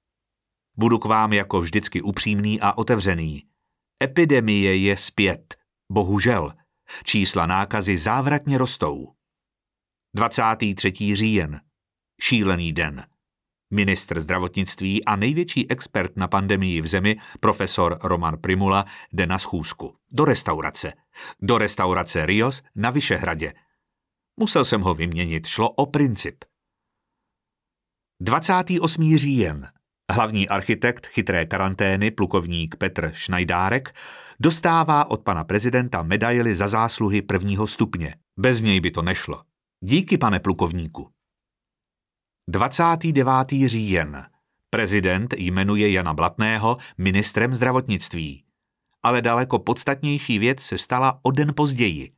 Budu 0.76 0.98
k 0.98 1.04
vám 1.04 1.32
jako 1.32 1.60
vždycky 1.60 2.02
upřímný 2.02 2.60
a 2.60 2.78
otevřený. 2.78 3.42
Epidemie 4.02 4.76
je 4.76 4.96
zpět. 4.96 5.54
Bohužel. 5.92 6.52
Čísla 7.04 7.46
nákazy 7.46 7.98
závratně 7.98 8.58
rostou. 8.58 9.14
23. 10.14 10.92
říjen. 11.16 11.60
Šílený 12.20 12.72
den. 12.72 13.13
Ministr 13.70 14.20
zdravotnictví 14.20 15.04
a 15.04 15.16
největší 15.16 15.70
expert 15.70 16.16
na 16.16 16.28
pandemii 16.28 16.80
v 16.80 16.86
zemi, 16.86 17.16
profesor 17.40 17.98
Roman 18.02 18.36
Primula, 18.38 18.84
jde 19.12 19.26
na 19.26 19.38
schůzku. 19.38 19.96
Do 20.10 20.24
restaurace. 20.24 20.92
Do 21.42 21.58
restaurace 21.58 22.26
Rios 22.26 22.62
na 22.74 22.90
Vyšehradě. 22.90 23.52
Musel 24.40 24.64
jsem 24.64 24.80
ho 24.80 24.94
vyměnit, 24.94 25.46
šlo 25.46 25.70
o 25.70 25.86
princip. 25.86 26.44
28. 28.20 29.16
říjen. 29.16 29.68
Hlavní 30.12 30.48
architekt 30.48 31.06
chytré 31.06 31.46
karantény, 31.46 32.10
plukovník 32.10 32.76
Petr 32.76 33.10
Šnajdárek, 33.14 33.94
dostává 34.40 35.10
od 35.10 35.22
pana 35.22 35.44
prezidenta 35.44 36.02
medaily 36.02 36.54
za 36.54 36.68
zásluhy 36.68 37.22
prvního 37.22 37.66
stupně. 37.66 38.14
Bez 38.38 38.62
něj 38.62 38.80
by 38.80 38.90
to 38.90 39.02
nešlo. 39.02 39.42
Díky, 39.84 40.18
pane 40.18 40.40
plukovníku. 40.40 41.13
29. 42.48 43.30
říjen. 43.66 44.26
Prezident 44.70 45.34
jmenuje 45.36 45.90
Jana 45.90 46.14
Blatného 46.14 46.76
ministrem 46.98 47.54
zdravotnictví. 47.54 48.44
Ale 49.02 49.22
daleko 49.22 49.58
podstatnější 49.58 50.38
věc 50.38 50.60
se 50.60 50.78
stala 50.78 51.20
o 51.22 51.30
den 51.30 51.52
později. 51.56 52.12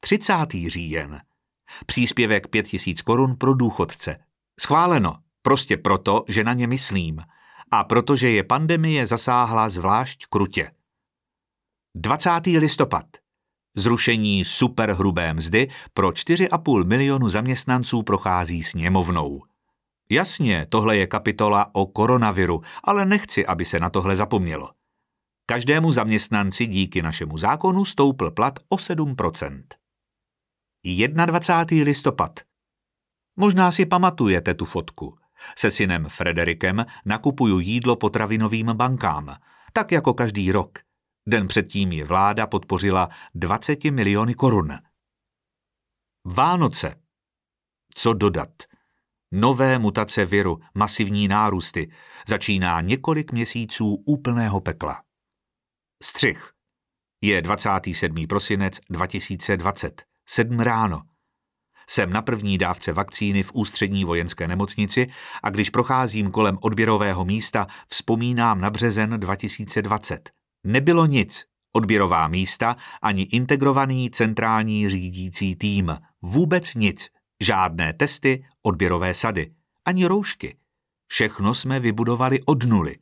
30. 0.00 0.34
říjen. 0.68 1.20
Příspěvek 1.86 2.48
5000 2.48 3.02
korun 3.02 3.36
pro 3.36 3.54
důchodce. 3.54 4.16
Schváleno, 4.60 5.18
prostě 5.42 5.76
proto, 5.76 6.24
že 6.28 6.44
na 6.44 6.52
ně 6.52 6.66
myslím 6.66 7.20
a 7.70 7.84
protože 7.84 8.30
je 8.30 8.44
pandemie 8.44 9.06
zasáhla 9.06 9.68
zvlášť 9.68 10.26
krutě. 10.26 10.70
20. 11.96 12.30
listopad. 12.46 13.23
Zrušení 13.76 14.44
superhrubé 14.44 15.34
mzdy 15.34 15.68
pro 15.94 16.08
4,5 16.08 16.86
milionu 16.86 17.28
zaměstnanců 17.28 18.02
prochází 18.02 18.62
sněmovnou. 18.62 19.42
Jasně, 20.10 20.66
tohle 20.68 20.96
je 20.96 21.06
kapitola 21.06 21.74
o 21.74 21.86
koronaviru, 21.86 22.62
ale 22.84 23.06
nechci, 23.06 23.46
aby 23.46 23.64
se 23.64 23.80
na 23.80 23.90
tohle 23.90 24.16
zapomnělo. 24.16 24.70
Každému 25.46 25.92
zaměstnanci 25.92 26.66
díky 26.66 27.02
našemu 27.02 27.38
zákonu 27.38 27.84
stoupl 27.84 28.30
plat 28.30 28.58
o 28.68 28.76
7%. 28.76 29.62
21. 31.26 31.84
listopad. 31.84 32.40
Možná 33.36 33.72
si 33.72 33.86
pamatujete 33.86 34.54
tu 34.54 34.64
fotku. 34.64 35.18
Se 35.58 35.70
synem 35.70 36.06
Frederikem 36.08 36.86
nakupuju 37.04 37.60
jídlo 37.60 37.96
potravinovým 37.96 38.66
bankám, 38.66 39.36
tak 39.72 39.92
jako 39.92 40.14
každý 40.14 40.52
rok– 40.52 40.78
Den 41.26 41.48
předtím 41.48 41.92
je 41.92 42.04
vláda 42.04 42.46
podpořila 42.46 43.08
20 43.34 43.84
miliony 43.84 44.34
korun. 44.34 44.78
Vánoce. 46.24 46.94
Co 47.94 48.12
dodat? 48.12 48.50
Nové 49.32 49.78
mutace 49.78 50.24
viru, 50.24 50.58
masivní 50.74 51.28
nárůsty. 51.28 51.90
Začíná 52.28 52.80
několik 52.80 53.32
měsíců 53.32 54.02
úplného 54.06 54.60
pekla. 54.60 55.02
Střih. 56.02 56.50
Je 57.22 57.42
27. 57.42 58.26
prosinec 58.26 58.80
2020. 58.90 60.02
Sedm 60.28 60.60
ráno. 60.60 61.02
Jsem 61.88 62.10
na 62.10 62.22
první 62.22 62.58
dávce 62.58 62.92
vakcíny 62.92 63.42
v 63.42 63.50
ústřední 63.54 64.04
vojenské 64.04 64.48
nemocnici 64.48 65.06
a 65.42 65.50
když 65.50 65.70
procházím 65.70 66.30
kolem 66.30 66.58
odběrového 66.60 67.24
místa, 67.24 67.66
vzpomínám 67.88 68.60
na 68.60 68.70
březen 68.70 69.10
2020. 69.20 70.43
Nebylo 70.64 71.06
nic, 71.06 71.44
odběrová 71.72 72.28
místa 72.28 72.76
ani 73.02 73.22
integrovaný 73.22 74.10
centrální 74.10 74.88
řídící 74.88 75.56
tým. 75.56 75.96
Vůbec 76.22 76.74
nic. 76.74 77.08
Žádné 77.40 77.92
testy, 77.92 78.44
odběrové 78.62 79.14
sady, 79.14 79.54
ani 79.84 80.06
roušky. 80.06 80.56
Všechno 81.06 81.54
jsme 81.54 81.80
vybudovali 81.80 82.42
od 82.42 82.64
nuly. 82.64 82.96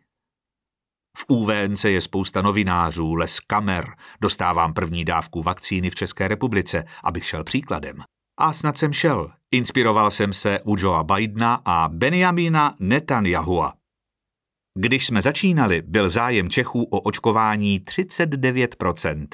V 1.16 1.24
UVNC 1.28 1.84
je 1.84 2.00
spousta 2.00 2.42
novinářů, 2.42 3.14
les 3.14 3.40
kamer, 3.40 3.86
dostávám 4.20 4.74
první 4.74 5.04
dávku 5.04 5.42
vakcíny 5.42 5.90
v 5.90 5.94
České 5.94 6.28
republice, 6.28 6.84
abych 7.04 7.26
šel 7.26 7.44
příkladem. 7.44 8.02
A 8.38 8.52
snad 8.52 8.78
jsem 8.78 8.92
šel. 8.92 9.32
Inspiroval 9.50 10.10
jsem 10.10 10.32
se 10.32 10.60
u 10.64 10.76
Joea 10.78 11.02
Bidena 11.02 11.54
a 11.64 11.88
Benjamina 11.88 12.76
Netanyahua. 12.78 13.74
Když 14.78 15.06
jsme 15.06 15.22
začínali, 15.22 15.82
byl 15.82 16.08
zájem 16.08 16.50
Čechů 16.50 16.84
o 16.84 17.00
očkování 17.00 17.80
39%, 17.80 19.26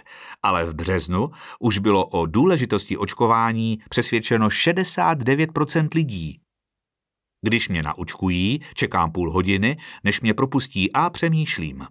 ale 0.43 0.65
v 0.65 0.75
březnu 0.75 1.31
už 1.61 1.79
bylo 1.79 2.07
o 2.07 2.27
důležitosti 2.27 2.97
očkování 2.97 3.79
přesvědčeno 3.91 4.49
69% 4.49 5.89
lidí. 5.95 6.41
Když 7.43 7.69
mě 7.69 7.83
naočkují, 7.83 8.61
čekám 8.75 9.13
půl 9.13 9.33
hodiny, 9.33 9.77
než 10.05 10.21
mě 10.21 10.35
propustí 10.35 10.93
a 10.93 11.11
přemýšlím. 11.11 11.87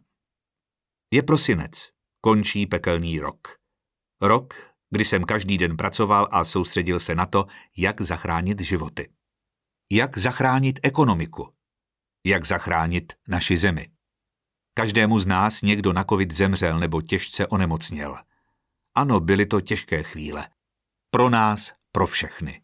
Je 1.13 1.24
prosinec, 1.24 1.89
končí 2.22 2.66
pekelný 2.66 3.20
rok. 3.20 3.48
Rok, 4.22 4.54
kdy 4.89 5.06
jsem 5.06 5.24
každý 5.24 5.58
den 5.58 5.77
pracoval 5.77 6.27
a 6.32 6.46
soustředil 6.46 7.00
se 7.00 7.16
na 7.16 7.25
to, 7.25 7.46
jak 7.77 8.01
zachránit 8.01 8.62
životy. 8.62 9.10
Jak 9.92 10.18
zachránit 10.18 10.80
ekonomiku. 10.84 11.56
Jak 12.27 12.46
zachránit 12.46 13.13
naši 13.27 13.57
zemi. 13.57 13.88
Každému 14.74 15.19
z 15.19 15.27
nás 15.27 15.62
někdo 15.62 15.93
na 15.93 16.03
covid 16.03 16.31
zemřel 16.31 16.79
nebo 16.79 17.01
těžce 17.01 17.48
onemocněl. 17.48 18.17
Ano, 18.96 19.19
byly 19.19 19.46
to 19.46 19.62
těžké 19.62 20.03
chvíle. 20.03 20.48
Pro 21.12 21.29
nás, 21.29 21.74
pro 21.91 22.07
všechny. 22.07 22.62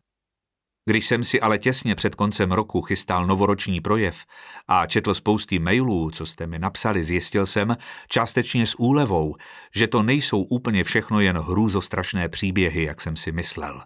Když 0.86 1.08
jsem 1.08 1.24
si 1.24 1.42
ale 1.42 1.60
těsně 1.60 1.96
před 1.96 2.16
koncem 2.16 2.52
roku 2.52 2.82
chystal 2.82 3.28
novoroční 3.28 3.82
projev 3.82 4.26
a 4.68 4.88
četl 4.88 5.14
spousty 5.14 5.60
mailů, 5.60 6.12
co 6.12 6.26
jste 6.26 6.48
mi 6.48 6.60
napsali, 6.60 7.04
zjistil 7.04 7.46
jsem, 7.46 7.78
částečně 8.08 8.68
s 8.68 8.80
úlevou, 8.80 9.36
že 9.76 9.88
to 9.88 10.04
nejsou 10.04 10.44
úplně 10.44 10.84
všechno 10.84 11.20
jen 11.20 11.38
hrůzostrašné 11.38 12.30
příběhy, 12.30 12.84
jak 12.84 13.02
jsem 13.02 13.16
si 13.16 13.32
myslel. 13.32 13.84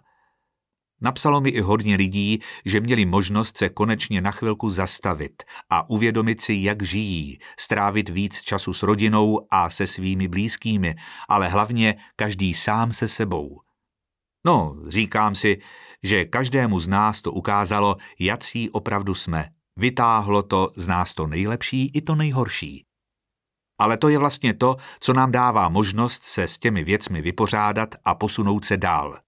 Napsalo 1.00 1.40
mi 1.40 1.50
i 1.50 1.60
hodně 1.60 1.96
lidí, 1.96 2.38
že 2.64 2.80
měli 2.80 3.06
možnost 3.06 3.56
se 3.56 3.68
konečně 3.68 4.20
na 4.20 4.30
chvilku 4.30 4.70
zastavit 4.70 5.42
a 5.70 5.90
uvědomit 5.90 6.40
si, 6.40 6.54
jak 6.54 6.82
žijí, 6.82 7.38
strávit 7.58 8.08
víc 8.08 8.40
času 8.40 8.74
s 8.74 8.82
rodinou 8.82 9.46
a 9.50 9.70
se 9.70 9.86
svými 9.86 10.28
blízkými, 10.28 10.94
ale 11.28 11.48
hlavně 11.48 11.94
každý 12.16 12.54
sám 12.54 12.92
se 12.92 13.08
sebou. 13.08 13.60
No, 14.46 14.76
říkám 14.86 15.34
si, 15.34 15.60
že 16.02 16.24
každému 16.24 16.80
z 16.80 16.88
nás 16.88 17.22
to 17.22 17.32
ukázalo, 17.32 17.96
jací 18.18 18.70
opravdu 18.70 19.14
jsme. 19.14 19.48
Vytáhlo 19.76 20.42
to 20.42 20.70
z 20.76 20.88
nás 20.88 21.14
to 21.14 21.26
nejlepší 21.26 21.90
i 21.94 22.02
to 22.02 22.14
nejhorší. 22.14 22.84
Ale 23.78 23.96
to 23.96 24.08
je 24.08 24.18
vlastně 24.18 24.54
to, 24.54 24.76
co 25.00 25.12
nám 25.12 25.32
dává 25.32 25.68
možnost 25.68 26.24
se 26.24 26.48
s 26.48 26.58
těmi 26.58 26.84
věcmi 26.84 27.22
vypořádat 27.22 27.94
a 28.04 28.14
posunout 28.14 28.64
se 28.64 28.76
dál. 28.76 29.18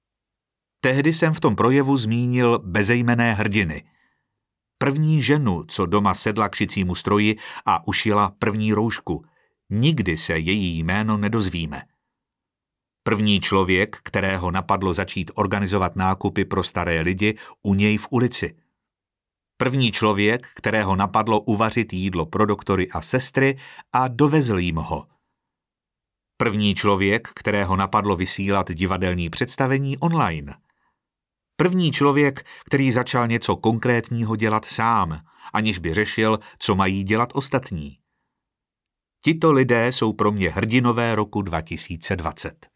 Tehdy 0.80 1.14
jsem 1.14 1.34
v 1.34 1.40
tom 1.40 1.56
projevu 1.56 1.96
zmínil 1.96 2.58
bezejmené 2.58 3.34
hrdiny. 3.34 3.84
První 4.78 5.22
ženu, 5.22 5.64
co 5.64 5.86
doma 5.86 6.14
sedla 6.14 6.48
k 6.48 6.54
šicímu 6.54 6.94
stroji 6.94 7.36
a 7.66 7.86
ušila 7.86 8.32
první 8.38 8.72
roušku. 8.72 9.24
Nikdy 9.70 10.16
se 10.16 10.38
její 10.38 10.78
jméno 10.78 11.16
nedozvíme. 11.16 11.82
První 13.02 13.40
člověk, 13.40 13.96
kterého 14.02 14.50
napadlo 14.50 14.94
začít 14.94 15.30
organizovat 15.34 15.96
nákupy 15.96 16.44
pro 16.44 16.64
staré 16.64 17.00
lidi 17.00 17.38
u 17.62 17.74
něj 17.74 17.98
v 17.98 18.06
ulici. 18.10 18.56
První 19.56 19.92
člověk, 19.92 20.48
kterého 20.54 20.96
napadlo 20.96 21.40
uvařit 21.40 21.92
jídlo 21.92 22.26
pro 22.26 22.46
doktory 22.46 22.88
a 22.88 23.00
sestry 23.00 23.58
a 23.92 24.08
dovezl 24.08 24.58
jim 24.58 24.76
ho. 24.76 25.06
První 26.36 26.74
člověk, 26.74 27.28
kterého 27.34 27.76
napadlo 27.76 28.16
vysílat 28.16 28.70
divadelní 28.70 29.30
představení 29.30 29.98
online. 29.98 30.54
První 31.60 31.92
člověk, 31.92 32.46
který 32.66 32.92
začal 32.92 33.28
něco 33.28 33.56
konkrétního 33.56 34.36
dělat 34.36 34.64
sám, 34.64 35.20
aniž 35.52 35.78
by 35.78 35.94
řešil, 35.94 36.38
co 36.58 36.74
mají 36.74 37.04
dělat 37.04 37.28
ostatní. 37.34 37.98
Tito 39.24 39.52
lidé 39.52 39.92
jsou 39.92 40.12
pro 40.12 40.32
mě 40.32 40.50
hrdinové 40.50 41.14
roku 41.14 41.42
2020. 41.42 42.66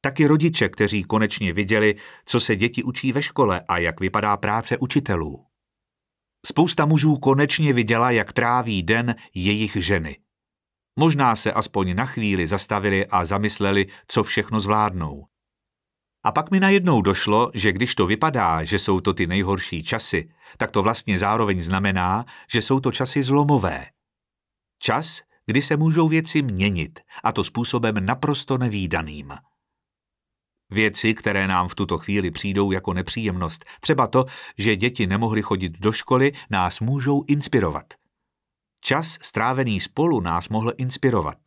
Taky 0.00 0.26
rodiče, 0.26 0.68
kteří 0.68 1.02
konečně 1.04 1.52
viděli, 1.52 1.94
co 2.26 2.40
se 2.40 2.56
děti 2.56 2.82
učí 2.82 3.12
ve 3.12 3.22
škole 3.22 3.64
a 3.68 3.78
jak 3.78 4.00
vypadá 4.00 4.36
práce 4.36 4.78
učitelů. 4.78 5.46
Spousta 6.46 6.86
mužů 6.86 7.16
konečně 7.16 7.72
viděla, 7.72 8.10
jak 8.10 8.32
tráví 8.32 8.82
den 8.82 9.14
jejich 9.34 9.76
ženy. 9.76 10.16
Možná 10.98 11.36
se 11.36 11.52
aspoň 11.52 11.94
na 11.94 12.06
chvíli 12.06 12.46
zastavili 12.46 13.06
a 13.06 13.24
zamysleli, 13.24 13.86
co 14.08 14.22
všechno 14.22 14.60
zvládnou. 14.60 15.31
A 16.24 16.32
pak 16.32 16.50
mi 16.50 16.60
najednou 16.60 17.02
došlo, 17.02 17.50
že 17.54 17.72
když 17.72 17.94
to 17.94 18.06
vypadá, 18.06 18.64
že 18.64 18.78
jsou 18.78 19.00
to 19.00 19.14
ty 19.14 19.26
nejhorší 19.26 19.82
časy, 19.82 20.28
tak 20.56 20.70
to 20.70 20.82
vlastně 20.82 21.18
zároveň 21.18 21.62
znamená, 21.62 22.24
že 22.52 22.62
jsou 22.62 22.80
to 22.80 22.92
časy 22.92 23.22
zlomové. 23.22 23.86
Čas, 24.78 25.22
kdy 25.46 25.62
se 25.62 25.76
můžou 25.76 26.08
věci 26.08 26.42
měnit, 26.42 27.00
a 27.24 27.32
to 27.32 27.44
způsobem 27.44 28.06
naprosto 28.06 28.58
nevýdaným. 28.58 29.34
Věci, 30.70 31.14
které 31.14 31.46
nám 31.46 31.68
v 31.68 31.74
tuto 31.74 31.98
chvíli 31.98 32.30
přijdou 32.30 32.72
jako 32.72 32.92
nepříjemnost, 32.92 33.64
třeba 33.80 34.06
to, 34.06 34.24
že 34.58 34.76
děti 34.76 35.06
nemohly 35.06 35.42
chodit 35.42 35.72
do 35.78 35.92
školy, 35.92 36.32
nás 36.50 36.80
můžou 36.80 37.24
inspirovat. 37.26 37.94
Čas 38.80 39.18
strávený 39.22 39.80
spolu 39.80 40.20
nás 40.20 40.48
mohl 40.48 40.72
inspirovat. 40.76 41.38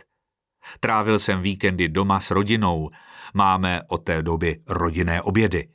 Trávil 0.79 1.19
jsem 1.19 1.41
víkendy 1.41 1.89
doma 1.89 2.19
s 2.19 2.31
rodinou. 2.31 2.89
Máme 3.33 3.81
od 3.87 3.97
té 3.97 4.21
doby 4.23 4.61
rodinné 4.67 5.21
obědy. 5.21 5.69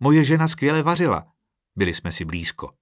Moje 0.00 0.24
žena 0.24 0.48
skvěle 0.48 0.82
vařila. 0.82 1.26
Byli 1.76 1.94
jsme 1.94 2.12
si 2.12 2.24
blízko. 2.24 2.72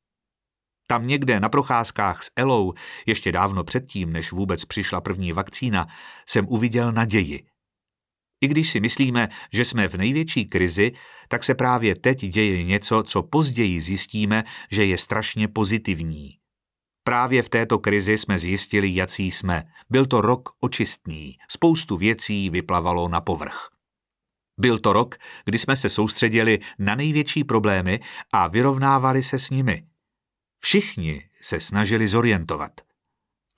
Tam 0.89 1.07
někde 1.07 1.41
na 1.41 1.49
procházkách 1.49 2.23
s 2.23 2.31
Elou, 2.37 2.73
ještě 3.07 3.33
dávno 3.33 3.65
předtím, 3.65 4.13
než 4.13 4.33
vůbec 4.33 4.65
přišla 4.65 5.01
první 5.01 5.33
vakcína, 5.33 5.87
jsem 6.27 6.49
uviděl 6.49 6.93
naději. 6.93 7.47
I 8.41 8.49
když 8.49 8.71
si 8.71 8.81
myslíme, 8.81 9.29
že 9.53 9.65
jsme 9.65 9.89
v 9.89 9.95
největší 9.95 10.45
krizi, 10.45 10.93
tak 11.29 11.45
se 11.45 11.55
právě 11.55 11.95
teď 11.95 12.19
děje 12.19 12.65
něco, 12.65 13.03
co 13.03 13.23
později 13.23 13.81
zjistíme, 13.81 14.45
že 14.71 14.85
je 14.85 14.99
strašně 14.99 15.49
pozitivní. 15.49 16.39
Právě 17.05 17.43
v 17.43 17.49
této 17.49 17.79
krizi 17.79 18.19
jsme 18.19 18.39
zjistili, 18.39 18.95
jací 18.95 19.31
jsme. 19.31 19.65
Byl 19.91 20.07
to 20.07 20.21
rok 20.21 20.49
očistný, 20.61 21.39
spoustu 21.49 21.97
věcí 21.97 22.51
vyplavalo 22.51 23.09
na 23.09 23.21
povrch. 23.21 23.76
Byl 24.61 24.79
to 24.79 24.93
rok, 24.93 25.15
kdy 25.45 25.59
jsme 25.59 25.77
se 25.77 25.89
soustředili 25.89 26.59
na 26.79 26.95
největší 26.95 27.45
problémy 27.45 28.01
a 28.33 28.49
vyrovnávali 28.49 29.23
se 29.23 29.39
s 29.39 29.51
nimi. 29.51 29.87
Všichni 30.61 31.29
se 31.41 31.61
snažili 31.61 32.09
zorientovat. 32.09 32.73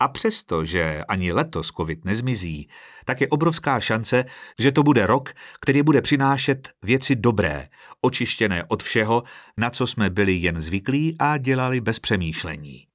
A 0.01 0.09
přesto, 0.09 0.65
že 0.65 1.05
ani 1.09 1.33
letos 1.33 1.71
covid 1.77 2.05
nezmizí, 2.05 2.69
tak 3.05 3.21
je 3.21 3.29
obrovská 3.29 3.81
šance, 3.81 4.25
že 4.59 4.73
to 4.73 4.83
bude 4.83 5.07
rok, 5.07 5.33
který 5.61 5.83
bude 5.83 6.03
přinášet 6.03 6.71
věci 6.83 7.17
dobré, 7.17 7.69
očištěné 8.01 8.65
od 8.69 8.83
všeho, 8.83 9.23
na 9.57 9.71
co 9.71 9.87
jsme 9.87 10.11
byli 10.11 10.33
jen 10.35 10.61
zvyklí 10.61 11.17
a 11.19 11.39
dělali 11.39 11.81
bez 11.81 11.99
přemýšlení. 11.99 12.87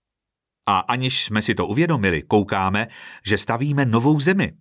A 0.66 0.80
aniž 0.80 1.26
jsme 1.26 1.42
si 1.42 1.56
to 1.56 1.68
uvědomili, 1.68 2.22
koukáme, 2.22 2.88
že 3.26 3.38
stavíme 3.38 3.86
novou 3.86 4.20
zemi. 4.20 4.54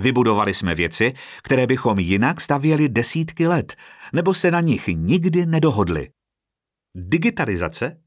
Vybudovali 0.00 0.54
jsme 0.54 0.74
věci, 0.74 1.12
které 1.42 1.66
bychom 1.66 1.98
jinak 1.98 2.40
stavěli 2.40 2.88
desítky 2.88 3.46
let, 3.46 3.76
nebo 4.12 4.34
se 4.34 4.50
na 4.50 4.60
nich 4.60 4.86
nikdy 4.86 5.46
nedohodli. 5.46 6.10
Digitalizace? 6.96 8.02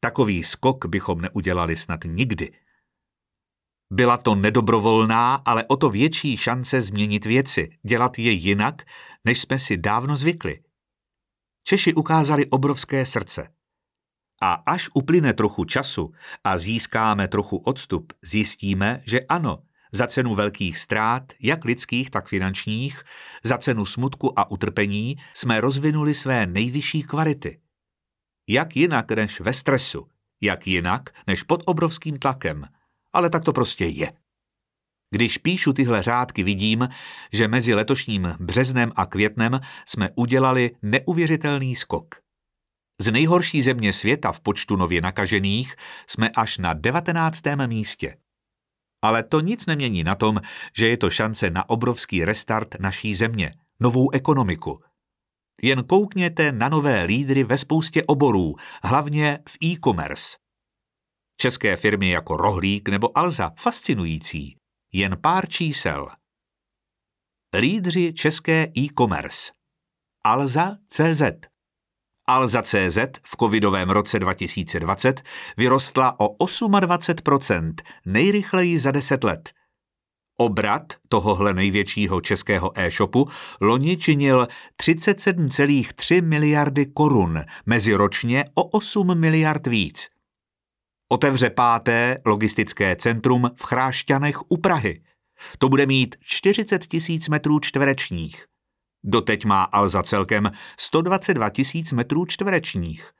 Takový 0.00 0.44
skok 0.44 0.86
bychom 0.86 1.20
neudělali 1.20 1.76
snad 1.76 2.00
nikdy. 2.04 2.52
Byla 3.92 4.16
to 4.16 4.34
nedobrovolná, 4.34 5.34
ale 5.34 5.64
o 5.64 5.76
to 5.76 5.90
větší 5.90 6.36
šance 6.36 6.80
změnit 6.80 7.26
věci, 7.26 7.68
dělat 7.82 8.18
je 8.18 8.30
jinak, 8.30 8.82
než 9.24 9.40
jsme 9.40 9.58
si 9.58 9.76
dávno 9.76 10.16
zvykli. 10.16 10.62
Češi 11.64 11.94
ukázali 11.94 12.46
obrovské 12.46 13.06
srdce. 13.06 13.48
A 14.42 14.52
až 14.54 14.88
uplyne 14.94 15.32
trochu 15.32 15.64
času 15.64 16.12
a 16.44 16.58
získáme 16.58 17.28
trochu 17.28 17.56
odstup, 17.56 18.12
zjistíme, 18.22 19.02
že 19.06 19.20
ano, 19.20 19.62
za 19.92 20.06
cenu 20.06 20.34
velkých 20.34 20.78
ztrát, 20.78 21.32
jak 21.40 21.64
lidských, 21.64 22.10
tak 22.10 22.28
finančních, 22.28 23.02
za 23.44 23.58
cenu 23.58 23.86
smutku 23.86 24.38
a 24.38 24.50
utrpení 24.50 25.16
jsme 25.34 25.60
rozvinuli 25.60 26.14
své 26.14 26.46
nejvyšší 26.46 27.02
kvality. 27.02 27.60
Jak 28.48 28.76
jinak 28.76 29.10
než 29.10 29.40
ve 29.40 29.52
stresu, 29.52 30.08
jak 30.42 30.66
jinak 30.66 31.10
než 31.26 31.42
pod 31.42 31.62
obrovským 31.66 32.18
tlakem– 32.18 32.64
ale 33.12 33.30
tak 33.30 33.44
to 33.44 33.52
prostě 33.52 33.84
je. 33.84 34.12
Když 35.14 35.38
píšu 35.38 35.72
tyhle 35.72 36.02
řádky, 36.02 36.42
vidím, 36.42 36.88
že 37.32 37.48
mezi 37.48 37.74
letošním 37.74 38.36
březnem 38.40 38.92
a 38.96 39.06
květnem 39.06 39.60
jsme 39.86 40.10
udělali 40.14 40.70
neuvěřitelný 40.82 41.76
skok. 41.76 42.14
Z 43.00 43.12
nejhorší 43.12 43.62
země 43.62 43.92
světa 43.92 44.32
v 44.32 44.40
počtu 44.40 44.76
nově 44.76 45.00
nakažených 45.00 45.76
jsme 46.06 46.28
až 46.28 46.58
na 46.58 46.74
19. 46.74 47.42
místě. 47.66 48.16
Ale 49.02 49.22
to 49.22 49.40
nic 49.40 49.66
nemění 49.66 50.04
na 50.04 50.14
tom, 50.14 50.40
že 50.76 50.88
je 50.88 50.96
to 50.96 51.10
šance 51.10 51.50
na 51.50 51.68
obrovský 51.68 52.24
restart 52.24 52.80
naší 52.80 53.14
země, 53.14 53.54
novou 53.80 54.10
ekonomiku. 54.10 54.82
Jen 55.62 55.84
koukněte 55.84 56.52
na 56.52 56.68
nové 56.68 57.02
lídry 57.02 57.44
ve 57.44 57.58
spoustě 57.58 58.04
oborů, 58.04 58.54
hlavně 58.82 59.38
v 59.48 59.64
e-commerce. 59.64 60.36
České 61.36 61.76
firmy 61.76 62.10
jako 62.10 62.36
Rohlík 62.36 62.88
nebo 62.88 63.18
Alza 63.18 63.52
fascinující. 63.58 64.56
Jen 64.92 65.16
pár 65.20 65.48
čísel. 65.48 66.08
Lídři 67.58 68.12
české 68.12 68.66
e-commerce. 68.78 69.52
Alza 70.24 70.76
CZ. 72.30 72.34
Alza 72.34 72.62
CZ 72.62 72.98
v 73.22 73.36
covidovém 73.36 73.90
roce 73.90 74.18
2020 74.18 75.22
vyrostla 75.56 76.20
o 76.20 76.36
28%, 76.36 77.74
nejrychleji 78.06 78.78
za 78.78 78.90
10 78.90 79.24
let. 79.24 79.50
Obrat 80.36 80.92
tohohle 81.08 81.54
největšího 81.54 82.20
českého 82.20 82.72
e-shopu 82.74 83.28
loni 83.60 83.96
činil 83.96 84.48
37,3 84.82 86.22
miliardy 86.22 86.86
korun, 86.86 87.44
meziročně 87.66 88.44
o 88.54 88.64
8 88.64 89.18
miliard 89.18 89.66
víc. 89.66 90.08
Otevře 91.12 91.50
páté 91.50 92.18
logistické 92.26 92.96
centrum 92.96 93.50
v 93.56 93.64
Chrášťanech 93.64 94.50
u 94.50 94.56
Prahy. 94.56 95.02
To 95.58 95.68
bude 95.68 95.86
mít 95.86 96.16
40 96.20 96.86
tisíc 96.86 97.28
metrů 97.28 97.60
čtverečních. 97.60 98.49
Doteď 99.04 99.44
má 99.44 99.62
Alza 99.62 100.02
celkem 100.02 100.50
122 100.78 101.50
tisíc 101.50 101.92
metrů 101.92 102.26
čtverečních. 102.26 103.10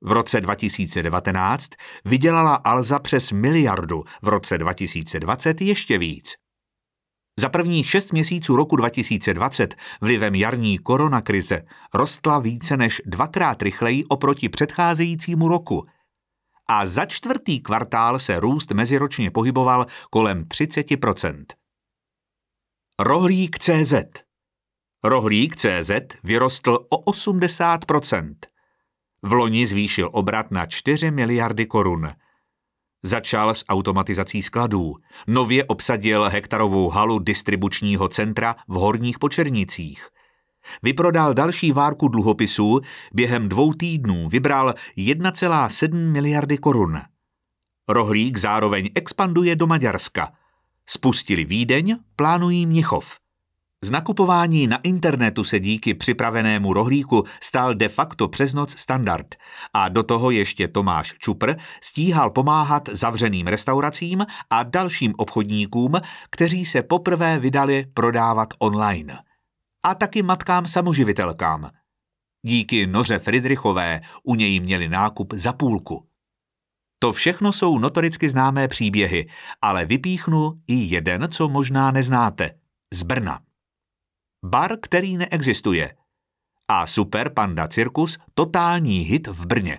V 0.00 0.12
roce 0.12 0.40
2019 0.40 1.68
vydělala 2.04 2.54
Alza 2.54 2.98
přes 2.98 3.32
miliardu, 3.32 4.04
v 4.22 4.28
roce 4.28 4.58
2020 4.58 5.60
ještě 5.60 5.98
víc. 5.98 6.34
Za 7.40 7.48
prvních 7.48 7.90
šest 7.90 8.12
měsíců 8.12 8.56
roku 8.56 8.76
2020 8.76 9.74
vlivem 10.00 10.34
jarní 10.34 10.78
koronakrize 10.78 11.62
rostla 11.94 12.38
více 12.38 12.76
než 12.76 13.02
dvakrát 13.06 13.62
rychleji 13.62 14.04
oproti 14.04 14.48
předcházejícímu 14.48 15.48
roku 15.48 15.86
a 16.68 16.86
za 16.86 17.06
čtvrtý 17.06 17.60
kvartál 17.60 18.18
se 18.18 18.40
růst 18.40 18.70
meziročně 18.70 19.30
pohyboval 19.30 19.86
kolem 20.10 20.44
30% 20.44 21.44
Rohlík 23.00 23.58
CZ 23.58 24.23
Rohlík 25.06 25.56
CZ 25.56 25.90
vyrostl 26.22 26.78
o 26.88 27.10
80% 27.10 28.34
V 29.22 29.32
loni 29.32 29.66
zvýšil 29.66 30.10
obrat 30.12 30.50
na 30.50 30.66
4 30.66 31.10
miliardy 31.10 31.66
korun. 31.66 32.10
Začal 33.02 33.54
s 33.54 33.64
automatizací 33.68 34.42
skladů. 34.42 34.94
Nově 35.26 35.64
obsadil 35.64 36.28
hektarovou 36.28 36.88
halu 36.88 37.18
distribučního 37.18 38.08
centra 38.08 38.56
v 38.68 38.74
Horních 38.74 39.18
Počernicích. 39.18 40.08
Vyprodal 40.82 41.34
další 41.34 41.72
várku 41.72 42.08
dluhopisů, 42.08 42.80
během 43.12 43.48
dvou 43.48 43.72
týdnů 43.72 44.28
vybral 44.28 44.74
1,7 44.98 46.12
miliardy 46.12 46.58
korun. 46.58 47.00
Rohlík 47.88 48.38
zároveň 48.38 48.90
expanduje 48.94 49.56
do 49.56 49.66
Maďarska. 49.66 50.32
Spustili 50.86 51.44
Vídeň, 51.44 51.96
plánují 52.16 52.66
Měchov. 52.66 53.23
Z 53.84 53.90
nakupování 53.90 54.66
na 54.66 54.76
internetu 54.76 55.44
se 55.44 55.60
díky 55.60 55.94
připravenému 55.94 56.72
rohlíku 56.72 57.24
stál 57.42 57.74
de 57.74 57.88
facto 57.88 58.28
přes 58.28 58.54
noc 58.54 58.78
standard 58.78 59.34
a 59.74 59.88
do 59.88 60.02
toho 60.02 60.30
ještě 60.30 60.68
Tomáš 60.68 61.14
Čupr 61.18 61.54
stíhal 61.82 62.30
pomáhat 62.30 62.88
zavřeným 62.88 63.46
restauracím 63.46 64.26
a 64.50 64.62
dalším 64.62 65.14
obchodníkům, 65.16 65.92
kteří 66.30 66.64
se 66.64 66.82
poprvé 66.82 67.38
vydali 67.38 67.86
prodávat 67.94 68.48
online. 68.58 69.18
A 69.82 69.94
taky 69.94 70.22
matkám 70.22 70.66
samoživitelkám. 70.66 71.70
Díky 72.42 72.86
Noře 72.86 73.18
Friedrichové 73.18 74.00
u 74.22 74.34
něj 74.34 74.60
měli 74.60 74.88
nákup 74.88 75.32
za 75.34 75.52
půlku. 75.52 76.06
To 76.98 77.12
všechno 77.12 77.52
jsou 77.52 77.78
notoricky 77.78 78.28
známé 78.28 78.68
příběhy, 78.68 79.26
ale 79.62 79.86
vypíchnu 79.86 80.52
i 80.66 80.74
jeden, 80.74 81.28
co 81.30 81.48
možná 81.48 81.90
neznáte. 81.90 82.50
Z 82.92 83.02
Brna. 83.02 83.40
Bar, 84.46 84.76
který 84.82 85.16
neexistuje. 85.16 85.96
A 86.68 86.86
Super 86.86 87.30
Panda 87.34 87.68
Cirkus 87.68 88.18
totální 88.34 88.98
hit 88.98 89.26
v 89.26 89.46
Brně. 89.46 89.78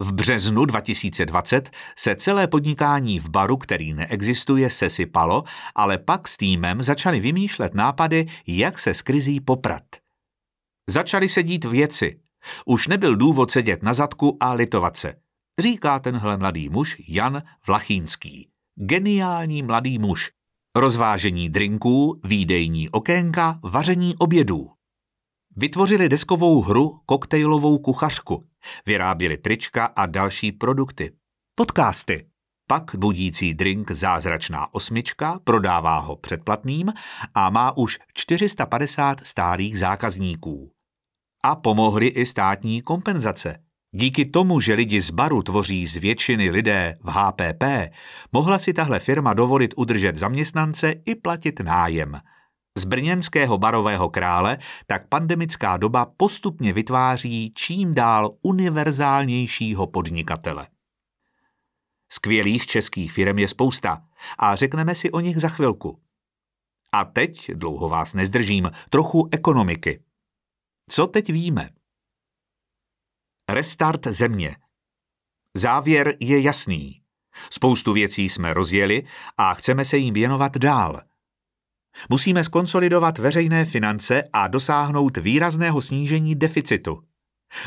V 0.00 0.12
březnu 0.12 0.64
2020 0.64 1.70
se 1.98 2.16
celé 2.16 2.46
podnikání 2.46 3.20
v 3.20 3.28
baru, 3.28 3.56
který 3.56 3.94
neexistuje, 3.94 4.70
sesypalo, 4.70 5.44
ale 5.74 5.98
pak 5.98 6.28
s 6.28 6.36
týmem 6.36 6.82
začali 6.82 7.20
vymýšlet 7.20 7.74
nápady, 7.74 8.26
jak 8.46 8.78
se 8.78 8.94
s 8.94 9.02
krizí 9.02 9.40
poprat. 9.40 9.84
Začali 10.90 11.28
se 11.28 11.42
dít 11.42 11.64
věci. 11.64 12.20
Už 12.66 12.88
nebyl 12.88 13.16
důvod 13.16 13.50
sedět 13.50 13.82
na 13.82 13.94
zadku 13.94 14.36
a 14.40 14.52
litovat 14.52 14.96
se. 14.96 15.14
Říká 15.60 15.98
tenhle 15.98 16.36
mladý 16.36 16.68
muž 16.68 16.96
Jan 17.08 17.42
Vlachínský. 17.66 18.50
Geniální 18.74 19.62
mladý 19.62 19.98
muž, 19.98 20.30
Rozvážení 20.76 21.48
drinků, 21.48 22.20
výdejní 22.24 22.90
okénka, 22.90 23.60
vaření 23.62 24.16
obědů. 24.16 24.70
Vytvořili 25.56 26.08
deskovou 26.08 26.62
hru 26.62 27.00
koktejlovou 27.06 27.78
kuchařku. 27.78 28.46
Vyráběli 28.86 29.38
trička 29.38 29.84
a 29.84 30.06
další 30.06 30.52
produkty. 30.52 31.12
Podcasty. 31.54 32.26
Pak 32.68 32.94
budící 32.96 33.54
drink 33.54 33.90
Zázračná 33.90 34.74
osmička 34.74 35.40
prodává 35.44 35.98
ho 35.98 36.16
předplatným 36.16 36.92
a 37.34 37.50
má 37.50 37.76
už 37.76 37.98
450 38.14 39.20
stálých 39.20 39.78
zákazníků. 39.78 40.70
A 41.44 41.56
pomohly 41.56 42.06
i 42.06 42.26
státní 42.26 42.82
kompenzace. 42.82 43.63
Díky 43.96 44.24
tomu, 44.24 44.60
že 44.60 44.74
lidi 44.74 45.00
z 45.00 45.10
baru 45.10 45.42
tvoří 45.42 45.86
z 45.86 45.96
většiny 45.96 46.50
lidé 46.50 46.98
v 47.00 47.10
HPP, 47.10 47.64
mohla 48.32 48.58
si 48.58 48.72
tahle 48.72 49.00
firma 49.00 49.34
dovolit 49.34 49.74
udržet 49.76 50.16
zaměstnance 50.16 50.90
i 50.90 51.14
platit 51.14 51.60
nájem. 51.60 52.20
Z 52.78 52.84
brněnského 52.84 53.58
barového 53.58 54.08
krále 54.08 54.58
tak 54.86 55.08
pandemická 55.08 55.76
doba 55.76 56.06
postupně 56.16 56.72
vytváří 56.72 57.52
čím 57.56 57.94
dál 57.94 58.36
univerzálnějšího 58.42 59.86
podnikatele. 59.86 60.66
Skvělých 62.12 62.66
českých 62.66 63.12
firm 63.12 63.38
je 63.38 63.48
spousta 63.48 64.02
a 64.38 64.56
řekneme 64.56 64.94
si 64.94 65.10
o 65.10 65.20
nich 65.20 65.40
za 65.40 65.48
chvilku. 65.48 66.00
A 66.92 67.04
teď, 67.04 67.50
dlouho 67.54 67.88
vás 67.88 68.14
nezdržím, 68.14 68.70
trochu 68.90 69.28
ekonomiky. 69.32 70.02
Co 70.90 71.06
teď 71.06 71.32
víme? 71.32 71.70
Restart 73.48 74.06
země. 74.06 74.56
Závěr 75.54 76.16
je 76.20 76.40
jasný. 76.40 77.00
Spoustu 77.50 77.92
věcí 77.92 78.28
jsme 78.28 78.54
rozjeli 78.54 79.06
a 79.38 79.54
chceme 79.54 79.84
se 79.84 79.96
jim 79.96 80.14
věnovat 80.14 80.56
dál. 80.56 81.00
Musíme 82.08 82.44
skonsolidovat 82.44 83.18
veřejné 83.18 83.64
finance 83.64 84.22
a 84.32 84.48
dosáhnout 84.48 85.16
výrazného 85.16 85.82
snížení 85.82 86.34
deficitu. 86.34 87.02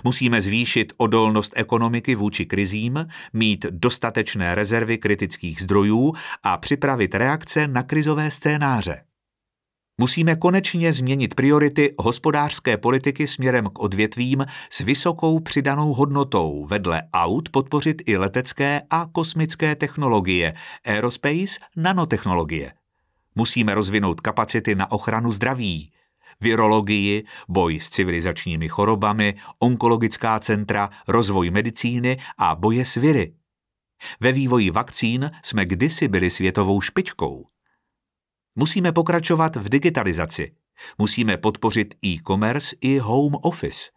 Musíme 0.03 0.41
zvýšit 0.41 0.93
odolnost 0.97 1.53
ekonomiky 1.55 2.15
vůči 2.15 2.45
krizím, 2.45 3.07
mít 3.33 3.65
dostatečné 3.69 4.55
rezervy 4.55 4.97
kritických 4.97 5.61
zdrojů 5.61 6.13
a 6.43 6.57
připravit 6.57 7.15
reakce 7.15 7.67
na 7.67 7.83
krizové 7.83 8.31
scénáře. 8.31 9.06
Musíme 10.01 10.35
konečně 10.35 10.93
změnit 10.93 11.35
priority 11.35 11.95
hospodářské 11.97 12.77
politiky 12.77 13.27
směrem 13.27 13.65
k 13.65 13.79
odvětvím 13.79 14.45
s 14.69 14.79
vysokou 14.79 15.39
přidanou 15.39 15.93
hodnotou, 15.93 16.65
vedle 16.65 17.01
aut 17.13 17.49
podpořit 17.49 18.01
i 18.05 18.17
letecké 18.17 18.81
a 18.89 19.05
kosmické 19.11 19.75
technologie, 19.75 20.53
aerospace, 20.85 21.59
nanotechnologie. 21.75 22.73
Musíme 23.35 23.75
rozvinout 23.75 24.21
kapacity 24.21 24.75
na 24.75 24.91
ochranu 24.91 25.31
zdraví, 25.31 25.91
virologii, 26.41 27.23
boj 27.49 27.79
s 27.79 27.89
civilizačními 27.89 28.69
chorobami, 28.69 29.35
onkologická 29.59 30.39
centra, 30.39 30.89
rozvoj 31.07 31.49
medicíny 31.49 32.17
a 32.37 32.55
boje 32.55 32.85
s 32.85 32.95
viry. 32.95 33.33
Ve 34.19 34.31
vývoji 34.31 34.71
vakcín 34.71 35.31
jsme 35.43 35.65
kdysi 35.65 36.07
byli 36.07 36.29
světovou 36.29 36.81
špičkou. 36.81 37.45
Musíme 38.59 38.91
pokračovat 38.91 39.55
v 39.55 39.69
digitalizaci. 39.69 40.51
Musíme 40.97 41.37
podpořit 41.37 41.95
e-commerce 42.05 42.75
i 42.81 42.99
home 42.99 43.35
office. 43.41 43.89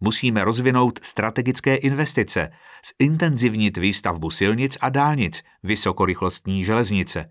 Musíme 0.00 0.44
rozvinout 0.44 0.98
strategické 1.02 1.76
investice, 1.76 2.50
zintenzivnit 3.02 3.76
výstavbu 3.76 4.30
silnic 4.30 4.78
a 4.80 4.88
dálnic, 4.88 5.42
vysokorychlostní 5.62 6.64
železnice. 6.64 7.30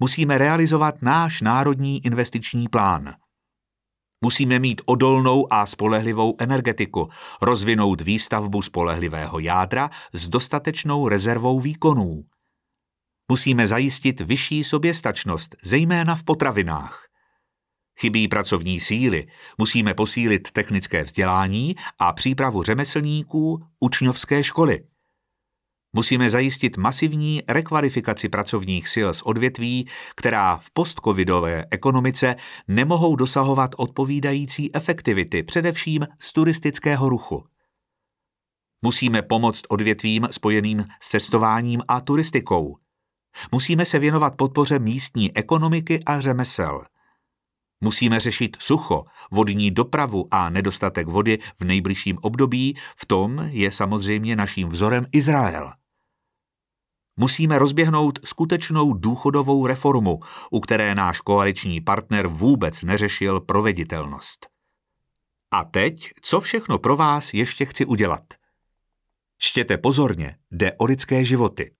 Musíme 0.00 0.38
realizovat 0.38 1.02
náš 1.02 1.40
národní 1.40 2.06
investiční 2.06 2.68
plán. 2.68 3.14
Musíme 4.20 4.58
mít 4.58 4.82
odolnou 4.84 5.52
a 5.52 5.66
spolehlivou 5.66 6.34
energetiku, 6.38 7.08
rozvinout 7.42 8.00
výstavbu 8.00 8.62
spolehlivého 8.62 9.38
jádra 9.38 9.90
s 10.12 10.28
dostatečnou 10.28 11.08
rezervou 11.08 11.60
výkonů. 11.60 12.24
Musíme 13.28 13.66
zajistit 13.66 14.20
vyšší 14.20 14.64
soběstačnost, 14.64 15.56
zejména 15.62 16.14
v 16.14 16.24
potravinách. 16.24 17.08
Chybí 18.00 18.28
pracovní 18.28 18.80
síly, 18.80 19.26
musíme 19.58 19.94
posílit 19.94 20.50
technické 20.50 21.04
vzdělání 21.04 21.74
a 21.98 22.12
přípravu 22.12 22.62
řemeslníků 22.62 23.62
učňovské 23.80 24.44
školy. 24.44 24.84
Musíme 25.92 26.30
zajistit 26.30 26.76
masivní 26.76 27.42
rekvalifikaci 27.48 28.28
pracovních 28.28 28.88
sil 28.94 29.08
z 29.14 29.22
odvětví, 29.22 29.88
která 30.16 30.56
v 30.56 30.70
postcovidové 30.70 31.64
ekonomice 31.70 32.36
nemohou 32.68 33.16
dosahovat 33.16 33.70
odpovídající 33.76 34.74
efektivity, 34.76 35.42
především 35.42 36.06
z 36.18 36.32
turistického 36.32 37.08
ruchu. 37.08 37.44
Musíme 38.82 39.22
pomoct 39.22 39.62
odvětvím 39.68 40.28
spojeným 40.30 40.84
s 41.00 41.08
cestováním 41.08 41.82
a 41.88 42.00
turistikou. 42.00 42.83
Musíme 43.52 43.84
se 43.84 43.98
věnovat 43.98 44.36
podpoře 44.36 44.78
místní 44.78 45.36
ekonomiky 45.36 46.00
a 46.06 46.20
řemesel. 46.20 46.84
Musíme 47.80 48.20
řešit 48.20 48.56
sucho, 48.60 49.04
vodní 49.30 49.70
dopravu 49.70 50.28
a 50.30 50.50
nedostatek 50.50 51.08
vody 51.08 51.38
v 51.60 51.64
nejbližším 51.64 52.18
období, 52.22 52.76
v 52.96 53.06
tom 53.06 53.48
je 53.50 53.72
samozřejmě 53.72 54.36
naším 54.36 54.68
vzorem 54.68 55.06
Izrael. 55.12 55.72
Musíme 57.16 57.58
rozběhnout 57.58 58.18
skutečnou 58.24 58.92
důchodovou 58.92 59.66
reformu, 59.66 60.20
u 60.50 60.60
které 60.60 60.94
náš 60.94 61.20
koaliční 61.20 61.80
partner 61.80 62.26
vůbec 62.26 62.82
neřešil 62.82 63.40
proveditelnost. 63.40 64.46
A 65.50 65.64
teď, 65.64 66.10
co 66.22 66.40
všechno 66.40 66.78
pro 66.78 66.96
vás 66.96 67.34
ještě 67.34 67.64
chci 67.64 67.84
udělat? 67.84 68.24
Čtěte 69.38 69.78
pozorně, 69.78 70.36
jde 70.50 70.72
o 70.72 70.84
lidské 70.84 71.24
životy. 71.24 71.74